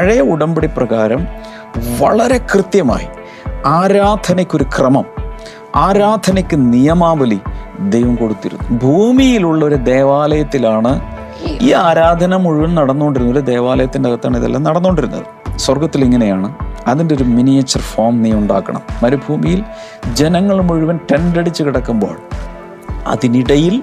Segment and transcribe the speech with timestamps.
[0.00, 1.26] പഴയ ഉടമ്പടി പ്രകാരം
[1.98, 3.06] വളരെ കൃത്യമായി
[3.66, 5.04] ആരാധനയ്ക്കൊരു ക്രമം
[5.76, 7.40] ആരാധനയ്ക്ക് നിയമാവലി
[7.88, 8.78] ദൈവം കൊടുത്തിരുന്നു.
[8.78, 11.16] ഭൂമിയിലുള്ള ഒരു ദേവാലയത്തിലാണ്
[11.60, 13.38] ഈ ആരാധന മുഴുവൻ നടന്നുകൊണ്ടിരുന്നത്.
[13.38, 15.58] ഒരു ദേവാലയത്തിന്റെ അകത്താണ് ഇതെല്ലാം നടന്നുകൊണ്ടിരുന്നത്.
[15.58, 16.54] സ്വർഗത്തിൽ ഇങ്ങനെയാണ്.
[16.86, 18.82] അതിന്റെ ഒരു മിനിയേച്ചർ ഫോം നീ ഉണ്ടാക്കണം.
[19.02, 19.64] മരുഭൂമിയിൽ
[20.12, 22.16] ജനങ്ങൾ മുഴുവൻ ടെൻഡടിച്ച് കിടക്കുമ്പോൾ
[23.06, 23.82] അതിനിടയിൽ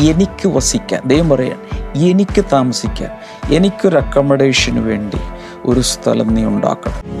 [0.00, 1.58] എനിക്ക് വസിക്കാൻ ദൈവം പറയാൻ
[1.96, 3.10] എനിക്ക് താമസിക്കാൻ
[3.56, 5.20] എനിക്കൊരു അക്കോമഡേഷന് വേണ്ടി
[5.64, 7.19] ഒരു സ്ഥലം നീ ഉണ്ടാക്കണം.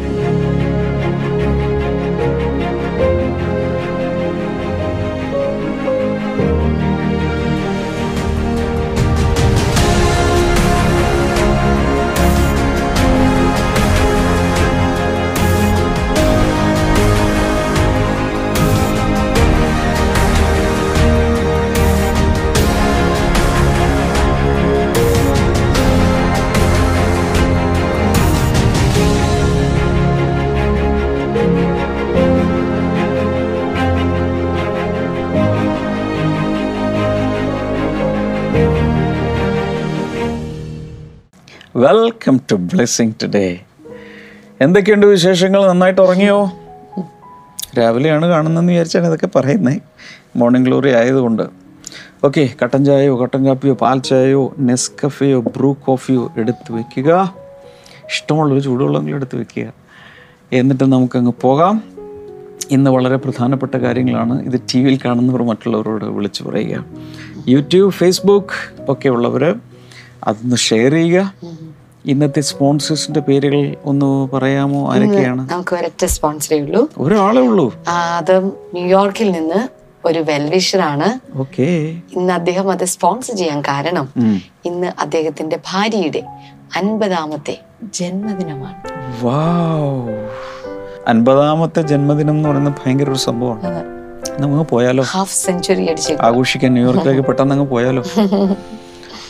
[42.30, 43.60] വെൽക്കം ടു ബ്ലെസ്സിങ് ടുഡേ
[44.60, 45.68] എന്തൊക്കെയുണ്ട് വിശേഷങ്ങൾ?
[45.68, 46.52] നന്നായിട്ട് ഉറങ്ങിയോ?
[47.78, 49.82] രാവിലെയാണ് കാണുന്നതെന്ന് വിചാരിച്ചാണ് ഇതൊക്കെ പറയുന്നത്
[50.36, 51.42] മോർണിംഗ് ഗ്ലോറി ആയതുകൊണ്ട്.
[52.24, 57.34] ഓക്കെ കട്ടൻ ചായയോ കട്ടൻ കാപ്പിയോ പാൽ ചായയോ നെസ്കഫയോ ബ്രൂ കോഫിയോ എടുത്ത് വെക്കുക.
[58.10, 59.72] ഇഷ്ടമുള്ളൊരു ചൂടുവെള്ളമെങ്കിലും എടുത്ത് വെക്കുക.
[60.52, 61.82] എന്നിട്ട് നമുക്കങ്ങ് പോകാം.
[62.70, 64.42] ഇന്ന് വളരെ പ്രധാനപ്പെട്ട കാര്യങ്ങളാണ്.
[64.42, 66.84] ഇത് ടി വിയിൽ കാണുന്നവർ മറ്റുള്ളവരോട് വിളിച്ചു പറയുക.
[67.48, 69.54] യൂട്യൂബ് ഫേസ്ബുക്ക് ഒക്കെ ഉള്ളവർ
[70.24, 71.34] അതൊന്ന് ഷെയർ ചെയ്യുക.
[72.06, 74.94] ഇന്നത്തെ സ്പോൺസേഴ്സിന്റെ പേരുകൾ ഒന്ന് പറയാമോ?
[74.94, 75.50] ആരൊക്കെയാണ്?
[75.52, 76.90] നമുക്ക് ഒരൊറ്റ സ്പോൺസറേ ഉള്ളൂ.
[76.98, 77.74] ഒരാളേ ഉള്ളൂ.
[77.88, 79.68] അത് ന്യൂയോർക്കിൽ നിന്ന്
[80.04, 81.38] ഒരു വെൽവിഷറാണ്.
[81.38, 82.00] ഓക്കേ.
[82.12, 84.08] ഇന്ന് അദ്ദേഹം അത് സ്പോൺസർ ചെയ്യാൻ കാരണം
[84.64, 86.22] ഇന്ന് അദ്ദേഹത്തിന്റെ ഭാര്യയുടെ
[86.76, 87.60] അൻപതാമത്തെ
[87.94, 89.00] ജന്മദിനമാണ്.
[91.08, 93.84] അൻപതാമത്തെ ജന്മദിനം എന്ന് പറയുന്നത് ഭയങ്കര ഒരു സംഭവമാണ്.
[94.42, 95.04] നമുക്ക് പോയാലോ?
[95.04, 98.02] ഹാഫ് സെഞ്ചുറി അടിച്ചു ആഘോഷിക്കാൻ ന്യൂയോർക്കിലേക്ക് പെട്ടെന്ന് അങ്ങ് പോയാലോ?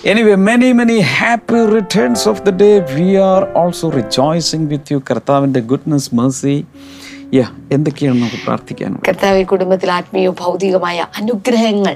[0.08, 5.60] Anyway many many happy returns of the day we are also rejoicing with you കർത്താവിന്റെ
[5.60, 6.64] ഗുഡ്നസ് മേഴ്സി
[7.34, 9.04] യാ എന്തൊക്കെയാണ് നമുക്ക് പ്രാർത്ഥിക്കാനുള്ളത്?
[9.08, 11.94] കർത്താവ് കുടുംബത്തിൽ ആത്മീയ ഭൗതികമായ അനുഗ്രഹങ്ങൾ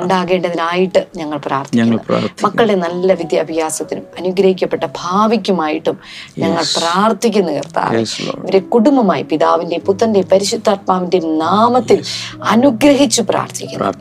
[0.00, 1.98] ഉണ്ടാകേണ്ടതിനായിട്ട് ഞങ്ങൾ പ്രാർത്ഥിക്കുന്നു.
[2.44, 5.98] മക്കളുടെ നല്ല വിദ്യാഭ്യാസത്തിനും അനുഗ്രഹിക്കപ്പെട്ട ഭാവിക്കുമായിട്ടും
[6.38, 8.04] ഞങ്ങൾ പ്രാർത്ഥിക്കുന്നു കർത്താവ്.
[8.42, 12.02] ഇവരെ കുടുംബമായി പിതാവിന്റെ പുത്രന്റെ പരിശുദ്ധാത്മാവിന്റെ നാമത്തിൽ
[12.42, 13.92] അനുഗ്രഹിച്ചു പ്രാർത്ഥിക്കുന്നു.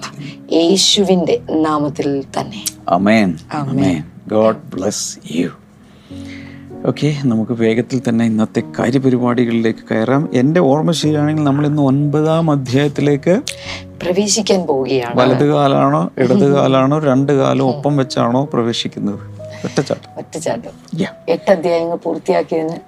[0.51, 2.76] യേശുവിന്റെ നാമത്തിൽ തന്നെ.
[2.89, 5.49] Amen amen God bless you
[6.85, 10.29] okay നമുക്ക് വേഗത്തിൽ തന്നെ ഇന്നത്തെ കാര്യപരിപാടികളിലേക്ക് കയറാം.
[10.33, 13.41] എന്റെ ഓർമ്മ ശരിയാണെങ്കിൽ നമ്മൾ ഇന്ന് ഒൻപതാം അധ്യായത്തിലേക്ക്
[14.01, 15.19] പ്രവേശിക്കാൻ പോവുകയാണ്.
[15.19, 19.19] വലത് കാലാണോ ഇടത് കാലാണോ രണ്ട് കാലം ഒപ്പം വെച്ചാണോ പ്രവേശിക്കുന്നത്?
[19.65, 20.17] ഒറ്റച്ചാട്ടം.
[20.17, 20.99] ഒറ്റച്ചാട്ടം.
[20.99, 21.09] Yeah.
[21.29, 22.79] എട്ട് അധ്യായങ്ങൾ പൂർത്തിയാക്കിയതിന്.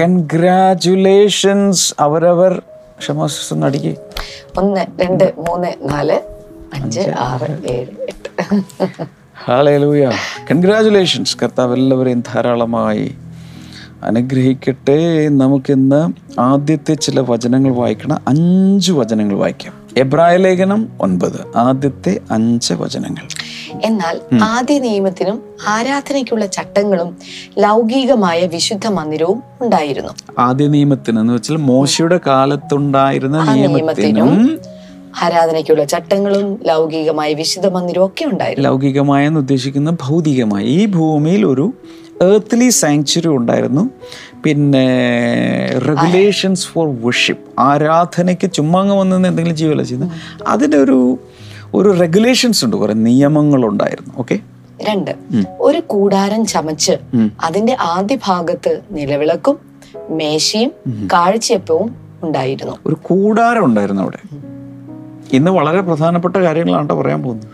[0.00, 2.62] കൺഗ്രാറ്റുലേഷൻസ് അവരവർ.
[2.98, 3.96] ക്ഷമാസം നടിക്കുക
[4.58, 6.20] ഒന്ന് രണ്ട് മൂന്ന് നാല്
[6.74, 8.25] അഞ്ച് ആറ് ഏഴ് എട്ട്.
[9.44, 10.10] ഹാലൂയ
[10.50, 13.14] കൺഗ്രാചുലേഷൻസ് കർത്താവ് എല്ലാവരെയും ധാരാളമായി
[14.02, 15.28] അനുഗ്രഹിക്കട്ടെ.
[15.28, 18.18] നമുക്കിന്ന് ആദ്യത്തെ ചില വചനങ്ങൾ വായിക്കണം.
[18.28, 19.72] അഞ്ച് വചനങ്ങൾ വായിക്കാം.
[19.96, 21.46] എബ്രായ ലേഖനം ഒൻപത്.
[21.56, 23.28] ആദ്യത്തെ അഞ്ച് വചനങ്ങൾ.
[23.84, 27.16] എന്നാൽ ആദ്യ നിയമത്തിനും ആരാധനയ്ക്കുള്ള ചട്ടങ്ങളും
[27.58, 30.12] ലൗകികമായ വിശുദ്ധ മന്ദിരവും ഉണ്ടായിരുന്നു.
[30.38, 34.58] ആദ്യ നിയമത്തിന് എന്ന് വെച്ചാൽ മോശയുടെ കാലത്തുണ്ടായിരുന്ന നിയമത്തിനും
[35.22, 38.68] ആരാധനയ്ക്കുള്ള ചട്ടങ്ങളും ലൗകികമായ വിശുദ്ധ മന്ദിരവും ഒക്കെ ഉണ്ടായിരുന്നു.
[38.68, 40.66] ലൗകികമായന്ന് ഉദ്ദേശിക്കുന്ന ഭൗതികമായി.
[40.66, 41.72] ഈ ഭൂമിയിൽ ഒരു
[42.22, 43.90] ഏർത്ത്ലി സാങ്ച്വറി ഉണ്ടായിരുന്നു.
[44.44, 44.86] പിന്നെ
[45.88, 50.10] റെഗുലേഷൻസ് ഫോർ വർഷിപ്പ് ആരാധനയ്ക്ക് ചുമ്മാങ്ങ വന്നെന്ന് വന്ന് എന്തെങ്കിലും ജീവല ചെയ്യുന്നത്.
[50.46, 51.18] അതിന്റെ ഒരു
[51.74, 54.38] ഒരു റെഗുലേഷൻസ് ഉണ്ട് കുറെ നിയമങ്ങളുണ്ടായിരുന്നു ഓക്കെ
[54.82, 55.10] രണ്ട്
[55.60, 56.92] ഒരു കൂടാരം ചമച്ച്
[57.44, 59.56] അതിന്റെ ആദ്യ ഭാഗത്ത് നിലവിളക്കും
[60.10, 60.72] മേശയും
[61.12, 62.74] കാഴ്ചയപ്പവും ഉണ്ടായിരുന്നു.
[62.86, 64.20] ഒരു കൂടാരം ഉണ്ടായിരുന്നു അവിടെ.
[65.32, 67.48] ഇന്ന് വളരെ പ്രധാനപ്പെട്ട കാര്യങ്ങളാണ് പറയാൻ പോകുന്നത്.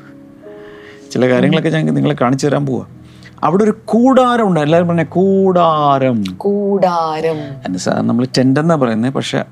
[1.10, 2.86] ചില കാര്യങ്ങളൊക്കെ ഞാൻ നിങ്ങളെ കാണിച്ചു തരാൻ പോവാ.
[3.42, 4.60] അവിടെ ഒരു കൂടാരം ഉണ്ട്.
[4.60, 6.24] എല്ലാവരും പറഞ്ഞ കൂടാരം.
[6.36, 7.78] കൂടാരം.
[7.78, 9.44] സാധാരണ നമ്മൾ ടെന്റ് എന്നാണ് പറയുന്നത് പക്ഷെ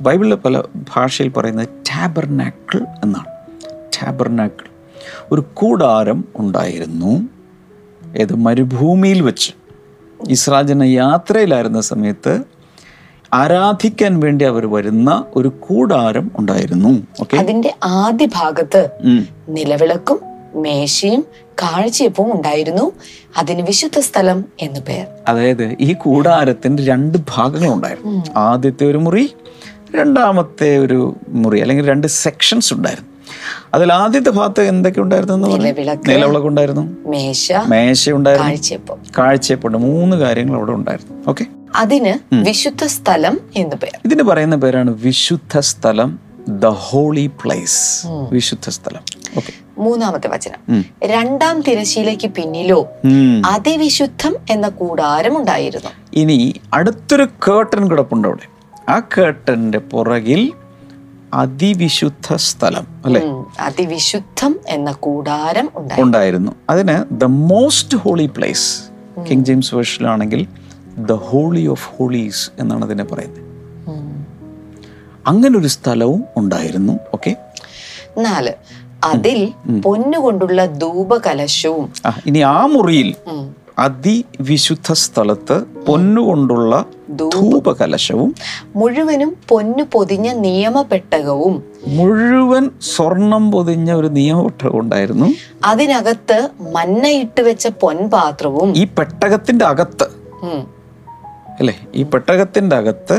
[0.00, 3.26] ബൈബിളിലെ പല ഭാഷയിൽ പറയുന്നത് ടാബർനാക്കിൾ എന്നാണ്.
[3.74, 4.64] ടാബർനാക്കിൾ
[5.32, 7.28] ഒരു കൂടാരം ഉണ്ടായിരുന്നു.
[8.16, 9.52] ഏത് മരുഭൂമിയിൽ വെച്ച്.
[10.28, 12.44] ഇസ്രാജന യാത്രയിലായിരുന്ന സമയത്ത്
[13.34, 17.02] ആരാധിക്കാൻ വേണ്ടി അവർ വരുന്ന ഒരു കൂടാരം ഉണ്ടായിരുന്നു.
[17.38, 18.90] അതിന്റെ ആദ്യ ഭാഗത്ത്
[19.48, 20.18] നിലവിളക്കും
[20.54, 21.24] മേശയും
[21.62, 22.92] കാഴ്ചയപ്പവും ഉണ്ടായിരുന്നു.
[23.36, 25.06] അതിന് വിശുദ്ധ സ്ഥലം എന്നു പേർ.
[25.28, 28.22] അതായത് ഈ കൂടാരത്തിന്റെ രണ്ട് ഭാഗങ്ങൾ ഉണ്ടായിരുന്നു.
[28.36, 29.34] ആദ്യത്തെ ഒരു മുറി
[29.96, 33.08] രണ്ടാമത്തെ ഒരു മുറി അല്ലെങ്കിൽ രണ്ട് സെക്ഷൻസ് ഉണ്ടായിരുന്നു.
[33.74, 35.36] അതിൽ ആദ്യത്തെ ഭാഗത്ത് എന്തൊക്കെ ഉണ്ടായിരുന്നു.
[35.46, 41.30] നിലവിളക്ക് ഉണ്ടായിരുന്നു മേശ മേശ ഉണ്ടായിരുന്നു കാഴ്ചയപ്പം കാഴ്ചയപ്പുണ്ട് മൂന്ന് കാര്യങ്ങൾ അവിടെ ഉണ്ടായിരുന്നു.
[41.30, 44.00] ഓക്കെ അതിന് വിശുദ്ധ സ്ഥലം എന്ന് പേർ.
[44.04, 46.18] ഇതിന് പറയുന്ന പേരാണ് വിശുദ്ധ സ്ഥലം
[46.48, 49.02] ദ ഹോളി പ്ലേസ് വിശുദ്ധ സ്ഥലം.
[49.78, 50.84] മൂന്നാമത്തെ വചനം.
[51.02, 52.88] രണ്ടാം തിരശീലയ്ക്ക് പിന്നിലോ
[53.46, 55.90] അതിവിശുദ്ധം എന്ന കൂടാരം ഉണ്ടായിരുന്നു.
[56.12, 58.46] ഇനി അടുത്തൊരു കേട്ടൻ കിടപ്പുണ്ട് അവിടെ.
[58.90, 60.52] ആ കേട്ടന്റെ പുറകിൽ
[61.34, 63.22] അതിവിശുദ്ധ സ്ഥലം അല്ലെ?
[63.60, 66.06] അതിവിശുദ്ധം എന്ന കൂടാരം ഉണ്ടായിരുന്നു.
[66.06, 66.52] ഉണ്ടായിരുന്നു.
[66.70, 68.80] അതിന് the most holy place
[69.30, 70.46] King James വേർഷനിലാണെങ്കിൽ
[70.98, 73.48] the holy of holies എന്നാണ് അതിനെ പറയുന്നത്.
[75.56, 77.36] ഒരു സ്ഥലവും ഉണ്ടായിരുന്നു ഓക്കെ?
[78.18, 78.52] നാല്
[79.04, 79.52] അതിൽ
[79.84, 81.92] പൊന്നുകൊണ്ടുള്ള ധൂപകലശവും
[82.26, 83.14] ഇനി ആ മുറിയിൽ
[83.78, 88.34] അതിവിശുദ്ധ സ്ഥലത്ത് പൊന്നുകൊണ്ടുള്ള ധൂപകലശവും
[88.76, 95.26] മുഴുവനും പൊന്നു പൊതിഞ്ഞ നിയമപ്പെട്ടകവും മുഴുവൻ സ്വർണം പൊതിഞ്ഞ ഒരു നിയമപെട്ടകം ഉണ്ടായിരുന്നു.
[95.64, 98.76] അതിനകത്ത് മന്നയിട്ട് വെച്ച പൊൻപാത്രവും.
[98.76, 100.08] ഈ പെട്ടകത്തിന്റെ അകത്ത്
[101.60, 101.74] അല്ലെ?
[101.94, 103.16] ഈ പെട്ടകത്തിന്റെ അകത്ത്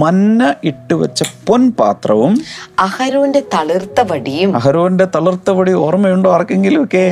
[0.00, 2.32] മന്ന ഇട്ട് വെച്ച പൊൻപാത്രവും
[2.78, 4.50] അഹരോന്റെ തളിർത്ത വടിയും.
[4.56, 7.04] അഹരോന്റെ തളിർത്ത വടി ഓർമ്മയുണ്ടോ ആർക്കെങ്കിലും ഒക്കെ.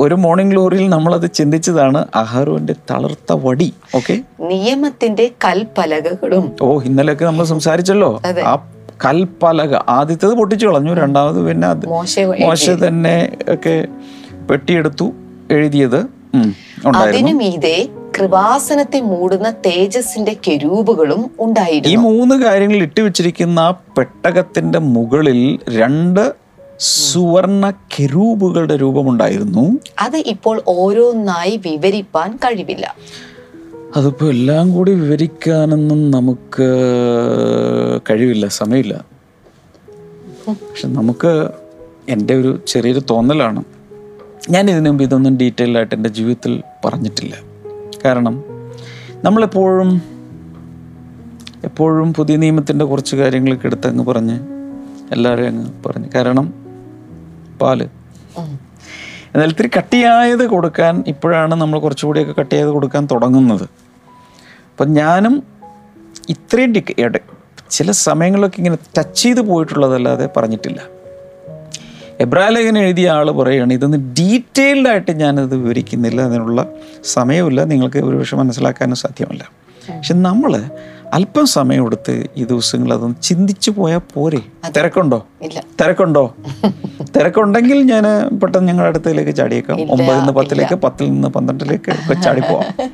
[0.00, 6.46] ഒരു മോർണിംഗ് ഗ്ലോറിയിൽ അത് ചിന്തിച്ചതാണ് അഹരോന്റെ തളിർത്ത വടി ഓക്കെ നിയമത്തിന്റെ കൽപ്പലകകളും.
[6.62, 8.12] ഓ ഇന്നലെയൊക്കെ നമ്മൾ സംസാരിച്ചല്ലോ.
[8.46, 8.54] ആ
[9.04, 11.68] കൽപ്പലക ആദ്യത്തേത് പൊട്ടിച്ചു കളഞ്ഞു രണ്ടാമത് പിന്നെ
[12.46, 13.16] മോശ തന്നെ
[13.48, 13.76] ഒക്കെ
[14.50, 15.06] പെട്ടിയെടുത്തു
[15.50, 16.00] എഴുതിയത്.
[16.96, 17.76] അതിനു മീതെ
[18.18, 21.98] കൃപാസനത്തെ മൂടുന്ന തേജസിന്റെ കെരൂപുകളും ഉണ്ടായിരുന്നു.
[21.98, 26.34] ഈ മൂന്ന് കാര്യങ്ങൾ ഇട്ടുവെച്ചിരിക്കുന്ന ആ പെട്ടകത്തിന്റെ മുകളിൽ രണ്ട്
[26.78, 29.78] സുവർണ കെരൂപുകളുടെ രൂപമുണ്ടായിരുന്നു.
[29.98, 32.94] അത് ഇപ്പോൾ ഓരോന്നായി വിവരിപ്പാൻ കഴിവില്ല.
[33.96, 36.68] അതിപ്പോൾ എല്ലാം കൂടി വിവരിക്കാനൊന്നും നമുക്ക്
[38.10, 39.04] കഴിവില്ല സമയമില്ല.
[40.48, 41.48] പക്ഷെ നമുക്ക്
[42.08, 43.64] എന്റെ ഒരു ചെറിയൊരു തോന്നലാണ്.
[44.50, 47.53] ഞാൻ ഇതിനു മുമ്പ് ഇതൊന്നും ഡീറ്റെയിൽ ആയിട്ട് എന്റെ ജീവിതത്തിൽ പറഞ്ഞിട്ടില്ല.
[48.04, 48.44] കാരണം
[49.24, 50.02] നമ്മളെപ്പോഴും
[51.64, 54.40] എപ്പോഴും പുതിയ നിയമത്തിന്റെ കുറച്ച് കാര്യങ്ങളൊക്കെ എടുത്ത് അങ്ങ് പറഞ്ഞ്
[55.12, 56.08] എല്ലാവരും അങ്ങ് പറഞ്ഞ്.
[56.14, 56.54] കാരണം
[57.62, 57.82] പാൽ.
[59.34, 63.62] എന്നാൽ ഇത്തിരി കട്ടിയായത് കൊടുക്കാൻ ഇപ്പോഴാണ് നമ്മൾ കുറച്ചുകൂടിയൊക്കെ കട്ടിയായത് കൊടുക്കാൻ തുടങ്ങുന്നത്.
[63.62, 65.42] അപ്പം ഞാനും
[66.28, 66.74] ഇത്രയും
[67.70, 70.80] ചില സമയങ്ങളൊക്കെ ഇങ്ങനെ ടച്ച് ചെയ്ത് പോയിട്ടുള്ളതല്ലാതെ പറഞ്ഞിട്ടില്ല.
[72.20, 76.66] എബ്രാലേഖനം എഴുതിയ ആൾ പറയുകയാണ് ഇതൊന്ന് ഡീറ്റെയിൽഡ് ആയിട്ട് ഞാനത് വിവരിക്കുന്നില്ല അതിനുള്ള
[77.04, 79.44] സമയമില്ല നിങ്ങൾക്ക് ഒരുപക്ഷെ മനസ്സിലാക്കാനും സാധ്യമല്ല.
[79.96, 80.62] പക്ഷെ നമ്മൾ
[81.12, 84.40] അല്പം സമയം എടുത്ത് ഈ ദിവസങ്ങൾ അതൊന്ന് ചിന്തിച്ചു പോയാൽ പോരെ.
[84.76, 85.26] തിരക്കുണ്ടോ?
[85.80, 86.34] തിരക്കുണ്ടോ?
[87.02, 88.04] തിരക്കുണ്ടെങ്കിൽ ഞാൻ
[88.38, 89.80] പെട്ടെന്ന് ഞങ്ങളുടെ അടുത്തേക്ക് ചാടിയേക്കാം.
[89.80, 92.90] ഒമ്പതിൽ നിന്ന് പത്തിലേക്ക് പത്തിൽ നിന്ന് പന്ത്രണ്ടിലേക്ക് ഒക്കെ ചാടിപ്പോവാം.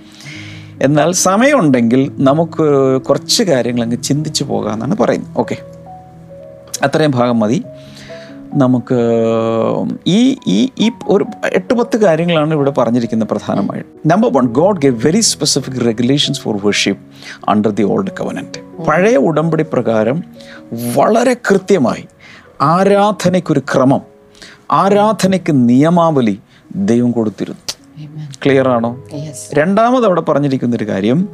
[0.83, 5.39] എന്നാൽ സമയമുണ്ടെങ്കിൽ നമുക്ക് കുറച്ച് കാര്യങ്ങൾ അങ്ങ് ചിന്തിച്ചു പോകാമെന്നാണ് പറയുന്നത്.
[5.39, 5.57] ഓക്കെ.
[6.83, 7.65] അത്രയും ഭാഗം മതി.
[8.55, 8.99] നമുക്ക്
[10.07, 15.21] ഈ ഈ ഈ ഒരു എട്ട് പത്ത് കാര്യങ്ങളാണ് ഇവിടെ പറഞ്ഞിരിക്കുന്നത് പ്രധാനമായിട്ട് number one God gave very
[15.21, 17.03] specific regulations for worship
[17.51, 20.25] under the old covenant പഴയ ഉടമ്പടി പ്രകാരം
[20.97, 22.05] വളരെ കൃത്യമായി
[22.61, 24.01] ആരാധനയ്ക്കൊരു ക്രമം
[24.71, 26.41] ആരാധനയ്ക്ക് നിയമാവലി
[26.77, 27.61] ദൈവം കൊടുത്തിരുന്നു.
[28.47, 29.05] ക്ലിയർ ആണോ?
[29.53, 31.29] രണ്ടാമത് അവിടെ പറഞ്ഞിരിക്കുന്ന ഒരു കാര്യം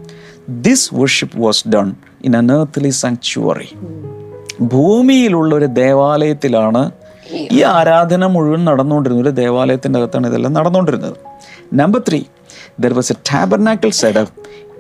[0.49, 1.93] this worship was done
[2.25, 3.69] in an earthly sanctuary
[4.61, 6.91] ഭൂമിയിലുള്ള ഒരു ദേവാലയത്തിലാണ്
[7.33, 9.23] ഈ ആരാധന മുഴുവൻ നടന്നുകൊണ്ടിരുന്നു.
[9.23, 11.17] ഒരു ദേവാലയത്തിന്റെ അകത്താണ് ഇതെല്ലാം നടന്നുകൊണ്ടിരുന്നത്.
[11.75, 12.23] Number three
[12.81, 14.33] there was a tabernacle set up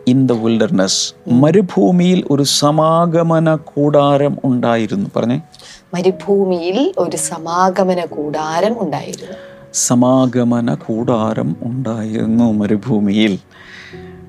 [0.06, 5.10] in the wilderness മരുഭൂമിയിൽ ഒരു സമാഗമന കൂടാരം ഉണ്ടായിരുന്നു.
[5.16, 5.40] പറഞ്ഞേ.
[5.94, 9.36] മരുഭൂമിയിൽ ഒരു സമാഗമന കൂടാരം ഉണ്ടായിരുന്നു.
[9.74, 13.38] സമാഗമന കൂടാരം ഉണ്ടായിരുന്നു മരുഭൂമിയിൽ.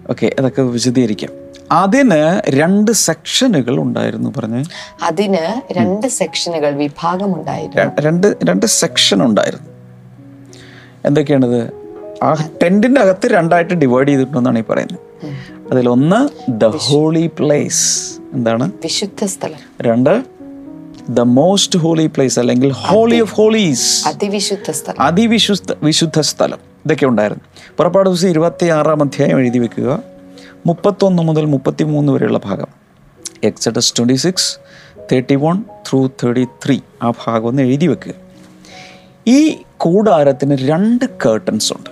[0.10, 1.47] ഓക്കെ അതൊക്കെ വിശദീകരിക്കാം.
[1.72, 4.64] അതിന് രണ്ട് സെക്ഷനുകൾ ഉണ്ടായിരുന്നു പറഞ്ഞു.
[5.02, 8.02] അതിന് രണ്ട് സെക്ഷനുകൾ വിഭാഗം ഉണ്ടായിരുന്നു.
[8.02, 9.70] രണ്ട് രണ്ട് സെക്ഷൻ ഉണ്ടായിരുന്നു.
[11.06, 11.72] എന്തൊക്കെയാണത്?
[12.24, 12.34] ആ
[12.64, 15.00] ടെന്റിന്റെ അകത്ത് രണ്ടായിട്ട് ഡിവൈഡ് ചെയ്തിട്ടുണ്ടെന്നാണ് ഈ പറയുന്നത്.
[15.72, 18.14] അതിലൊന്ന് ദ ഹോളി പ്ലേസ്.
[18.34, 18.72] എന്താണ്?
[18.84, 19.60] വിശുദ്ധ സ്ഥലം.
[19.82, 20.24] രണ്ട്
[21.10, 24.08] ദ മോസ്റ്റ് ഹോളി പ്ലേസ് അല്ലെങ്കിൽ ഹോളി ഓഫ് ഹോളീസ്.
[24.08, 25.02] അതിവിശുദ്ധ സ്ഥലം.
[25.02, 26.58] അതിവിശുദ്ധ വിശുദ്ധ സ്ഥലം.
[26.86, 27.44] ഇതൊക്കെ ഉണ്ടായിരുന്നു.
[27.78, 30.17] പുറപ്പാട് ദിവസം ഇരുപത്തി ആറാം അധ്യായം എഴുതി വെക്കുക.
[30.68, 32.68] മുപ്പത്തൊന്ന് മുതൽ മുപ്പത്തി മൂന്ന് വരെയുള്ള ഭാഗം.
[33.44, 34.58] Exodus twenty six
[35.12, 38.14] thirty one through thirty three ആ ഭാഗം ഒന്ന് എഴുതി വെക്കുക
[39.28, 41.90] ഈ കൂടാരത്തിന് രണ്ട് കേർട്ടൻസ് ഉണ്ട്.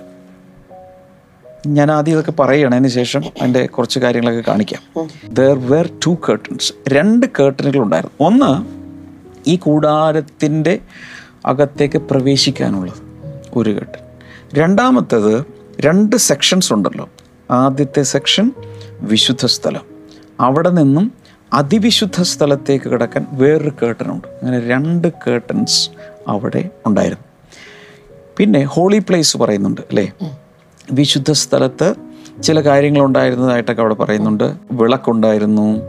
[1.66, 5.08] ഞാൻ ആദ്യം ഇതൊക്കെ പറയണതിന് ശേഷം അതിന്റെ കുറച്ച് കാര്യങ്ങളൊക്കെ കാണിക്കാം.
[5.28, 8.26] ദർ വെർ ടു കേർട്ടൻസ് രണ്ട് കേർട്ടനുകൾ ഉണ്ടായിരുന്നു.
[8.26, 8.52] ഒന്ന്
[9.50, 10.78] ഈ കൂടാരത്തിന്റെ
[11.46, 13.02] അകത്തേക്ക് പ്രവേശിക്കാനുള്ളത്
[13.56, 14.02] ഒരു കേട്ടൻ
[14.54, 15.44] രണ്ടാമത്തേത്
[15.80, 17.08] രണ്ട് സെക്ഷൻസ് ഉണ്ടല്ലോ.
[17.50, 18.52] ആദ്യത്തെ സെക്ഷൻ
[19.00, 19.80] വിശുദ്ധ സ്ഥലം.
[20.40, 21.12] അവിടെ നിന്നും
[21.54, 25.90] അതിവിശുദ്ധ സ്ഥലത്തേക്ക് കിടക്കാൻ വേറൊരു കേട്ടനുണ്ട് അങ്ങനെ രണ്ട് കേട്ടൻസ്
[26.28, 27.24] അവിടെ ഉണ്ടായിരുന്നു.
[28.36, 30.12] പിന്നെ ഹോളി പ്ലേസ് പറയുന്നുണ്ട് അല്ലേ?
[30.92, 31.94] വിശുദ്ധ സ്ഥലത്ത്
[32.42, 34.56] ചില കാര്യങ്ങളുണ്ടായിരുന്നതായിട്ടൊക്കെ അവിടെ പറയുന്നുണ്ട്.
[34.72, 35.80] വിളക്കുണ്ടായിരുന്നു.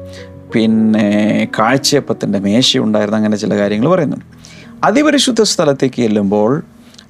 [0.53, 3.17] പിന്നെ കാഴ്ചയപ്പത്തിന്റെ മേശ ഉണ്ടായിരുന്നു.
[3.17, 4.25] അങ്ങനെ ചില കാര്യങ്ങൾ പറയുന്നുണ്ട്.
[4.83, 6.63] അതിപരിശുദ്ധ സ്ഥലത്തേക്ക് ചെല്ലുമ്പോൾ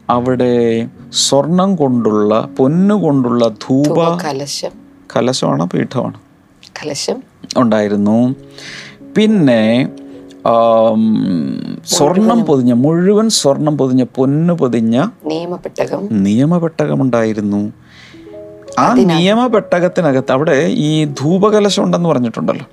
[0.10, 6.22] അവിടെ സ്വർണം കൊണ്ടുള്ള പൊന്നുകൊണ്ടുള്ള ധൂപ കലശം കലശമാണോ പീഠമാണോ.
[6.84, 7.24] കലശം.
[7.58, 8.36] ഉണ്ടായിരുന്നു.
[9.16, 9.90] പിന്നെ
[11.86, 15.10] സ്വർണം പൊതിഞ്ഞ മുഴുവൻ സ്വർണം പൊതിഞ്ഞ പൊന്നു പൊതിഞ്ഞ
[16.12, 17.74] നിയമപ്പെട്ടകം ഉണ്ടായിരുന്നു
[18.80, 22.66] ആ നിയമപെട്ടകത്തിനകത്ത് അവിടെ ഈ ധൂപകലശം ഉണ്ടെന്ന് പറഞ്ഞിട്ടുണ്ടല്ലോ.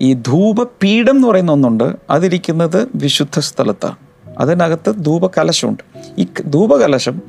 [0.00, 1.96] ഈ ധൂപപീഠം എന്ന് പറയുന്ന ഒന്നുണ്ട്.
[2.10, 3.96] അതിരിക്കുന്നത് വിശുദ്ധ സ്ഥലത്താണ്.
[4.38, 5.82] അതിനകത്ത് ധൂപകലശമുണ്ട്.
[6.18, 7.22] ഈ ധൂപകലശം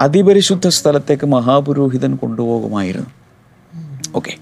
[0.00, 3.06] അതിപരിശുദ്ധ സ്ഥലത്തേക്ക് മഹാപുരോഹിതൻ കൊണ്ടുപോകുമായിരുന്നു.
[4.18, 4.34] ഓക്കെ.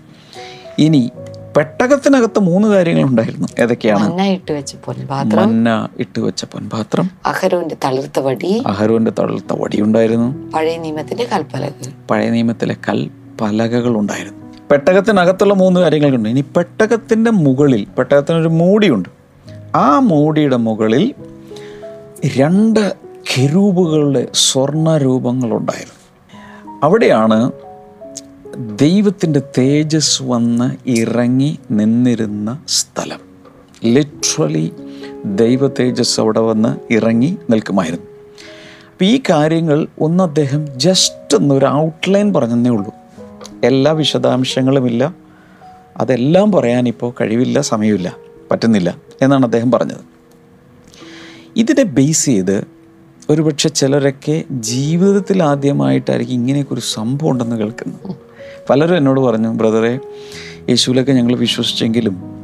[0.79, 1.11] ഇനി
[1.57, 4.09] പെട്ടകത്തിനകത്ത് മൂന്ന് കാര്യങ്ങൾ ഉണ്ടായിരുന്നു ഏതൊക്കെയാണ്?
[4.11, 5.43] മന്ന ഇട്ട് വെച്ച പൊൻപാത്രം.
[5.43, 7.11] മന്ന ഇട്ട് വെച്ച പൊൻപാത്രം.
[7.27, 8.63] അഹരോന്റെ തളിർത്ത വടി.
[8.67, 11.93] അഹരോന്റെ തളുത്ത വടിയുണ്ടായിരുന്നു പഴയ നിയമത്തിലെ കൽപ്പലകൾ.
[12.11, 14.41] പഴയ നിയമത്തിലെ കൽപ്പലകകൾ ഉണ്ടായിരുന്നു.
[14.71, 19.09] പെട്ടകത്തിനകത്തുള്ള മൂന്ന് കാര്യങ്ങളുണ്ട് ഇനി പെട്ടകത്തിന്റെ മുകളിൽ പെട്ടകത്തിനൊരു മൂടിയുണ്ട്.
[19.75, 21.15] ആ മൂടിയുടെ മുകളിൽ
[22.37, 22.95] രണ്ട്
[23.31, 25.97] കെരൂബുകളുടെ സ്വർണ രൂപങ്ങളുണ്ടായിരുന്നു.
[26.83, 27.39] അവിടെയാണ്
[28.59, 33.19] ദൈവത്തിന്റെ തേജസ് വന്ന് ഇറങ്ങി നിന്നിരുന്ന സ്ഥലം.
[33.85, 34.73] ലിറ്ററലി
[35.25, 38.07] ദൈവ തേജസ് അവിടെ വന്ന് ഇറങ്ങി നിൽക്കുമായിരുന്നു.
[38.93, 42.95] അപ്പോൾ ഈ കാര്യങ്ങൾ ഒന്ന് അദ്ദേഹം ജസ്റ്റ് ഒന്നൊരു ഔട്ട്ലൈൻ പറഞ്ഞതേ ഉള്ളൂ.
[43.65, 45.15] എല്ലാ വിശദാംശങ്ങളുമില്ല.
[45.97, 48.17] അതെല്ലാം പറയാനിപ്പോൾ കഴിവില്ല സമയമില്ല
[48.51, 50.01] പറ്റുന്നില്ല എന്നാണ് അദ്ദേഹം പറഞ്ഞത്.
[51.57, 52.65] ഇതിനെ ബേസ് ചെയ്ത്
[53.31, 58.26] ഒരുപക്ഷെ ചിലരൊക്കെ ജീവിതത്തിൽ ആദ്യമായിട്ടായിരിക്കും ഇങ്ങനെയൊക്കെ ഒരു സംഭവം ഉണ്ടെന്ന് കേൾക്കുന്നത്.
[58.71, 59.99] പലരും എന്നോട് പറഞ്ഞു ബ്രദറെ
[60.69, 62.37] യേശുവിലൊക്കെ ഞങ്ങൾ വിശ്വസിച്ചെങ്കിലും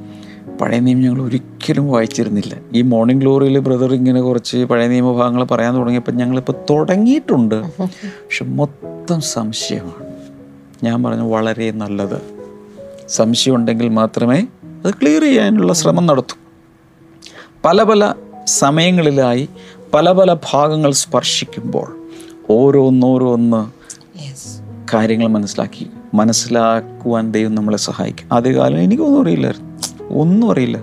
[0.60, 2.56] പഴയ നിയമം ഞങ്ങൾ ഒരിക്കലും വായിച്ചിരുന്നില്ല.
[2.74, 7.54] ഈ മോർണിംഗ് ഗ്ലോറിയിൽ ബ്രദർ ഇങ്ങനെ കുറച്ച് പഴയ നിയമഭാഗങ്ങൾ പറയാൻ തുടങ്ങിയപ്പോൾ ഞങ്ങളിപ്പോൾ തുടങ്ങിയിട്ടുണ്ട്.
[7.80, 10.06] പക്ഷെ മൊത്തം സംശയമാണ്.
[10.84, 12.22] ഞാൻ പറഞ്ഞു വളരെ നല്ലത്.
[13.08, 14.46] സംശയം ഉണ്ടെങ്കിൽ മാത്രമേ
[14.84, 16.36] അത് ക്ലിയർ ചെയ്യാനുള്ള ശ്രമം നടത്തൂ.
[17.64, 18.14] പല പല
[18.44, 19.48] സമയങ്ങളിലായി
[19.94, 21.96] പല പല ഭാഗങ്ങൾ സ്പർശിക്കുമ്പോൾ
[22.50, 23.66] ഓരോന്നോരോന്ന്
[24.94, 25.86] കാര്യങ്ങൾ മനസ്സിലാക്കി.
[26.14, 28.28] മനസ്സിലാക്കുവാൻ ദൈവം നമ്മളെ സഹായിക്കും.
[28.32, 29.72] ആദ്യകാലം എനിക്കൊന്നും അറിയില്ലായിരുന്നു.
[30.10, 30.78] ഒന്നും അറിയില്ല.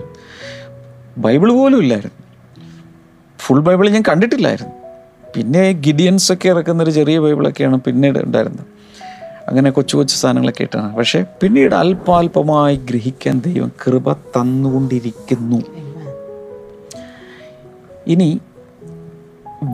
[1.17, 2.23] ബൈബിൾ പോലും ഇല്ലായിരുന്നു.
[3.39, 4.71] ഫുൾ ബൈബിൾ ഞാൻ കണ്ടിട്ടില്ലായിരുന്നു.
[5.35, 8.65] പിന്നെ ഗിഡിയൻസ് ഒക്കെ ഇറക്കുന്നൊരു ചെറിയ ബൈബിളൊക്കെയാണ് പിന്നീട് ഉണ്ടായിരുന്നത്.
[9.47, 10.95] അങ്ങനെ കൊച്ചു കൊച്ചു സാധനങ്ങളൊക്കെ ഇട്ടാണ്.
[10.95, 15.61] പക്ഷേ പിന്നീട് അല്പാൽപമായി ഗ്രഹിക്കാൻ ദൈവം കൃപ തന്നുകൊണ്ടിരിക്കുന്നു.
[18.07, 18.39] ഇനി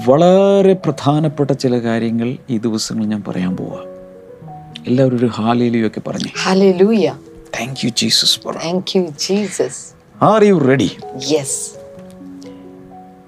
[0.07, 3.94] വളരെ പ്രധാനപ്പെട്ട ചില കാര്യങ്ങൾ ഈ ദിവസങ്ങളിൽ ഞാൻ പറയാൻ പോവാ.
[4.87, 6.29] എല്ലാവരും ഒരു ഹാലേലിയൊക്കെ പറഞ്ഞു.
[6.43, 7.13] Hallelujah.
[7.59, 10.91] Thank you Jesus thank you Jesus are you ready
[11.31, 11.71] yes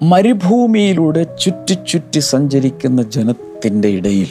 [0.02, 4.28] മരുഭൂമിയിലൂടെ ചുറ്റി ചുറ്റി സഞ്ചരിക്കുന്ന ജനത്തിന്റെ ഇടയിൽ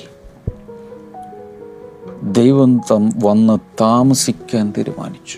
[2.24, 5.38] ദൈവം തം വന്ന് താമസിക്കാൻ തീരുമാനിച്ചു.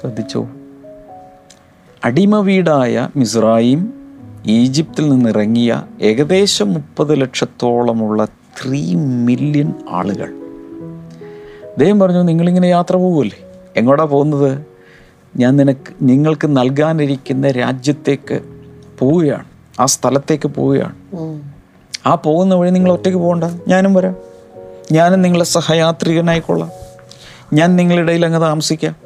[0.00, 0.48] ശ്രദ്ധിച്ചോ?
[2.04, 3.92] അടിമ വീടായ മിസ്രായിം
[4.46, 8.28] ഈജിപ്തിൽ നിന്നിറങ്ങിയ ഏകദേശം മുപ്പത് ലക്ഷത്തോളമുള്ള
[8.62, 10.32] ത്രീ മില്യൺ ആളുകൾ.
[11.78, 13.38] ദൈവം പറഞ്ഞു നിങ്ങളിങ്ങനെ യാത്ര പോകുമല്ലേ
[13.76, 14.66] എങ്ങോട്ടാ പോകുന്നത്?
[15.36, 18.40] ഞാൻ നിനക്ക് നിങ്ങൾക്ക് നൽകാനിരിക്കുന്ന രാജ്യത്തേക്ക്
[18.98, 19.44] പോവുകയാണ്.
[19.80, 20.94] ആ സ്ഥലത്തേക്ക് പോവുകയാണ്.
[22.06, 23.44] ആ പോകുന്ന വഴി നിങ്ങൾ ഒറ്റയ്ക്ക് പോകണ്ട.
[23.68, 24.16] ഞാനും വരാം.
[24.92, 26.70] ഞാനും നിങ്ങളെ സഹയാത്രികനായിക്കൊള്ളാം.
[27.52, 28.96] ഞാൻ നിങ്ങളുടെ ഇടയിൽ അങ്ങ് താമസിക്കാം.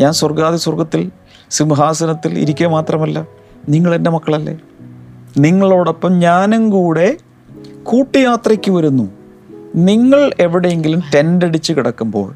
[0.00, 1.10] ഞാൻ സ്വർഗാതി സ്വർഗത്തിൽ
[1.50, 3.26] സിംഹാസനത്തിൽ ഇരിക്കുക മാത്രമല്ല
[3.68, 4.58] നിങ്ങൾ എന്റെ മക്കളല്ലേ?
[5.38, 7.16] നിങ്ങളോടൊപ്പം ഞാനും കൂടെ
[7.84, 9.08] കൂട്ടയാത്രയ്ക്ക് വരുന്നു.
[9.76, 12.34] നിങ്ങൾ എവിടെയെങ്കിലും ടെന്റ് അടിച്ച് കിടക്കുമ്പോൾ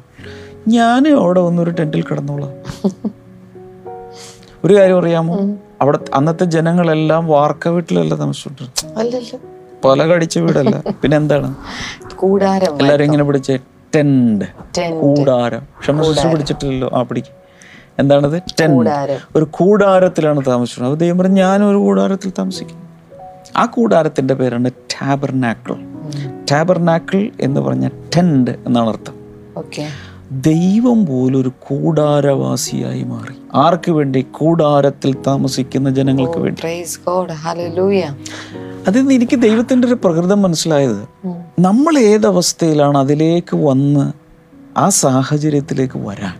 [0.67, 2.53] ഞാൻ അവിടെ വന്നൊരു ടെന്റിൽ കിടന്നോളാം.
[4.65, 5.37] ഒരു കാര്യം അറിയാമോ?
[5.81, 9.39] അവിടെ അന്നത്തെ ജനങ്ങളെല്ലാം വാർക്ക വീട്ടിലല്ല താമസിച്ചോണ്ടിരുന്നത് അല്ലല്ലോ.
[9.85, 10.83] പല കടിച്ച വീടല്ല.
[11.01, 11.55] പിന്നെ എന്താണ്?
[12.15, 13.51] കൂടാരം എല്ലാരും ഇങ്ങനെ പിടിച്ച
[13.95, 14.45] ടെൻഡ്
[15.01, 15.61] കൂടാരം.
[15.79, 16.89] ക്ഷമ പിടിച്ചിട്ടില്ലല്ലോ.
[16.93, 17.27] ആ പിടിക്ക്
[17.99, 18.41] എന്താണത്?
[18.61, 22.86] ടെൻഡ് ഒരു കൂടാരത്തിലാണ് താമസിച്ചത് അപ്പോൾ ദൈവം പറഞ്ഞു ഞാനും ഒരു കൂടാരത്തിൽ താമസിക്കും.
[23.57, 25.75] ആ കൂടാരത്തിന്റെ പേരാണ് ടാബർനാക്കിൾ.
[26.51, 29.13] ടാബർനാക്കിൾ എന്ന് പറഞ്ഞ ടെൻഡ് എന്നാണ് അർത്ഥം.
[29.57, 29.87] ഓക്കെ.
[30.31, 33.33] ദൈവം പോലൊരു കൂടാരവാസിയായി മാറി.
[33.53, 34.21] ആർക്ക് വേണ്ടി?
[34.31, 36.83] കൂടാരത്തിൽ താമസിക്കുന്ന ജനങ്ങൾക്ക് വേണ്ടി.
[37.07, 38.03] ഗോഡ് ഹല്ലേലൂയ
[38.87, 41.27] അതിൽ നിന്ന് എനിക്ക് ദൈവത്തിന്റെ ഒരു പ്രകൃതം മനസ്സിലായത്
[41.59, 44.13] നമ്മൾ ഏതവസ്ഥയിലാണ് അതിലേക്ക് വന്ന്
[44.79, 46.33] ആ സാഹചര്യത്തിലേക്ക് വരാൻ?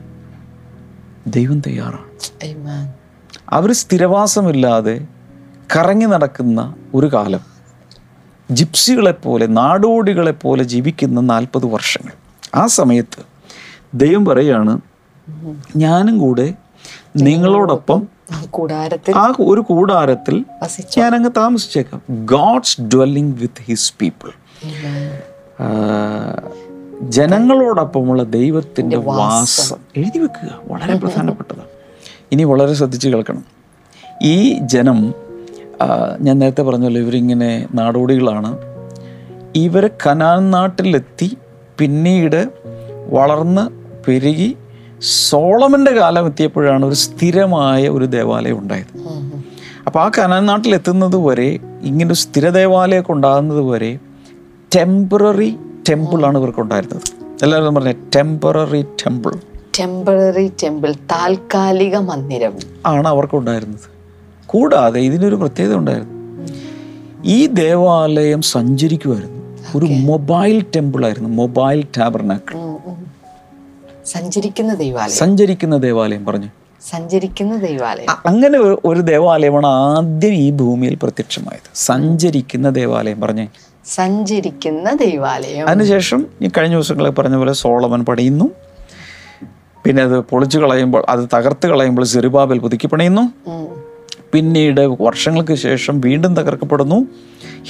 [1.27, 2.93] ദൈവം തയ്യാറാണ്.
[3.49, 5.07] അവർ സ്ഥിരവാസമില്ലാതെ
[5.75, 7.39] കറങ്ങി നടക്കുന്ന ഒരു കാലം.
[8.51, 12.11] ജിപ്സികളെപ്പോലെ നാടോടികളെപ്പോലെ ജീവിക്കുന്ന നാൽപ്പത് വർഷങ്ങൾ.
[12.55, 13.23] ആ സമയത്ത്
[13.93, 14.81] ദൈവം പറയാണ്
[15.75, 16.53] ഞാനും കൂടെ
[17.17, 18.07] നിങ്ങളോടൊപ്പം
[19.15, 20.45] ആ ഒരു കൂടാരത്തിൽ
[20.97, 22.01] ഞാൻ അങ്ങ് താമസിച്ചേക്കാം.
[22.25, 24.29] God's dwelling with his people
[27.01, 29.75] ജനങ്ങളോടൊപ്പമുള്ള ദൈവത്തിന്റെ വാസം.
[29.97, 30.59] എഴുതി വെക്കുക.
[30.63, 31.67] വളരെ പ്രധാനപ്പെട്ടതാണ്.
[32.31, 33.45] ഇനി വളരെ ശ്രദ്ധിച്ച് കേൾക്കണം.
[34.21, 35.26] ഈ ജനം
[36.21, 38.57] ഞാൻ നേരത്തെ പറഞ്ഞല്ലോ ഇവരിങ്ങനെ നാടോടികളാണ്.
[39.55, 41.37] ഇവർ കനാൻ നാട്ടിലെത്തി
[41.77, 42.49] പിന്നീട്
[43.09, 43.69] വളർന്ന്
[44.07, 44.57] പെരുകി
[45.01, 48.97] സോളമന്റെ കാലം എത്തിയപ്പോഴാണ് ഒരു സ്ഥിരമായ ഒരു ദേവാലയം ഉണ്ടായത്.
[49.87, 53.99] അപ്പോൾ ആ കനാൻ നാട്ടിലെത്തുന്നത് വരെ ഇങ്ങനെ ഒരു സ്ഥിര ദേവാലയമൊക്കെ ഉണ്ടാകുന്നത് വരെ
[54.75, 55.55] ടെമ്പററി
[55.89, 57.01] ടെമ്പിളാണ് ഇവർക്ക് ഉണ്ടായിരുന്നത്
[57.43, 59.33] എല്ലാവരും പറഞ്ഞ ടെമ്പററി ടെമ്പിൾ.
[59.79, 62.53] ടെമ്പററി ടെമ്പിൾ താൽക്കാലിക മന്ദിരം.
[62.85, 63.96] ആണ് അവർക്കുണ്ടായിരുന്നത്.
[64.47, 66.17] കൂടാതെ ഇതിനൊരു പ്രത്യേകത ഉണ്ടായിരുന്നു.
[67.25, 72.57] ഈ ദേവാലയം സഞ്ചരിക്കുമായിരുന്നു ഒരു മൊബൈൽ ടെമ്പിൾ ആയിരുന്നു മൊബൈൽ ടാബർനാക്കിൾ.
[74.05, 75.17] സഞ്ചരിക്കുന്ന ദൈവാലയം.
[75.17, 76.47] സഞ്ചരിക്കുന്ന ദേവാലയം പറഞ്ഞു.
[76.89, 78.11] സഞ്ചരിക്കുന്ന ദേവാലയം.
[78.25, 81.69] അങ്ങനെ ഒരു- ദേവാലയമാണ് ആദ്യം ഈ ഭൂമിയിൽ പ്രത്യക്ഷമായത്.
[81.75, 83.47] സഞ്ചരിക്കുന്ന ദേവാലയം പറഞ്ഞു.
[83.85, 85.67] സഞ്ചരിക്കുന്ന ദേവാലയം.
[85.67, 88.51] അതിനുശേഷം ഈ കഴിഞ്ഞ ദിവസങ്ങളിൽ പറഞ്ഞ പോലെ സോളമൻ പണിയുന്നു.
[89.83, 93.49] പിന്നെ അത് പൊളിച്ചു കളയുമ്പോൾ അത് തകർത്ത് കളയുമ്പോൾ സെറുബാബൽ പുതുക്കി പണിയുന്നു.
[94.37, 97.07] പിന്നീട് വർഷങ്ങൾക്ക് ശേഷം വീണ്ടും തകർക്കപ്പെടുന്നു.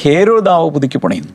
[0.04, 1.34] ഹേരോദാവ് പുതുക്കി പണിയുന്നു.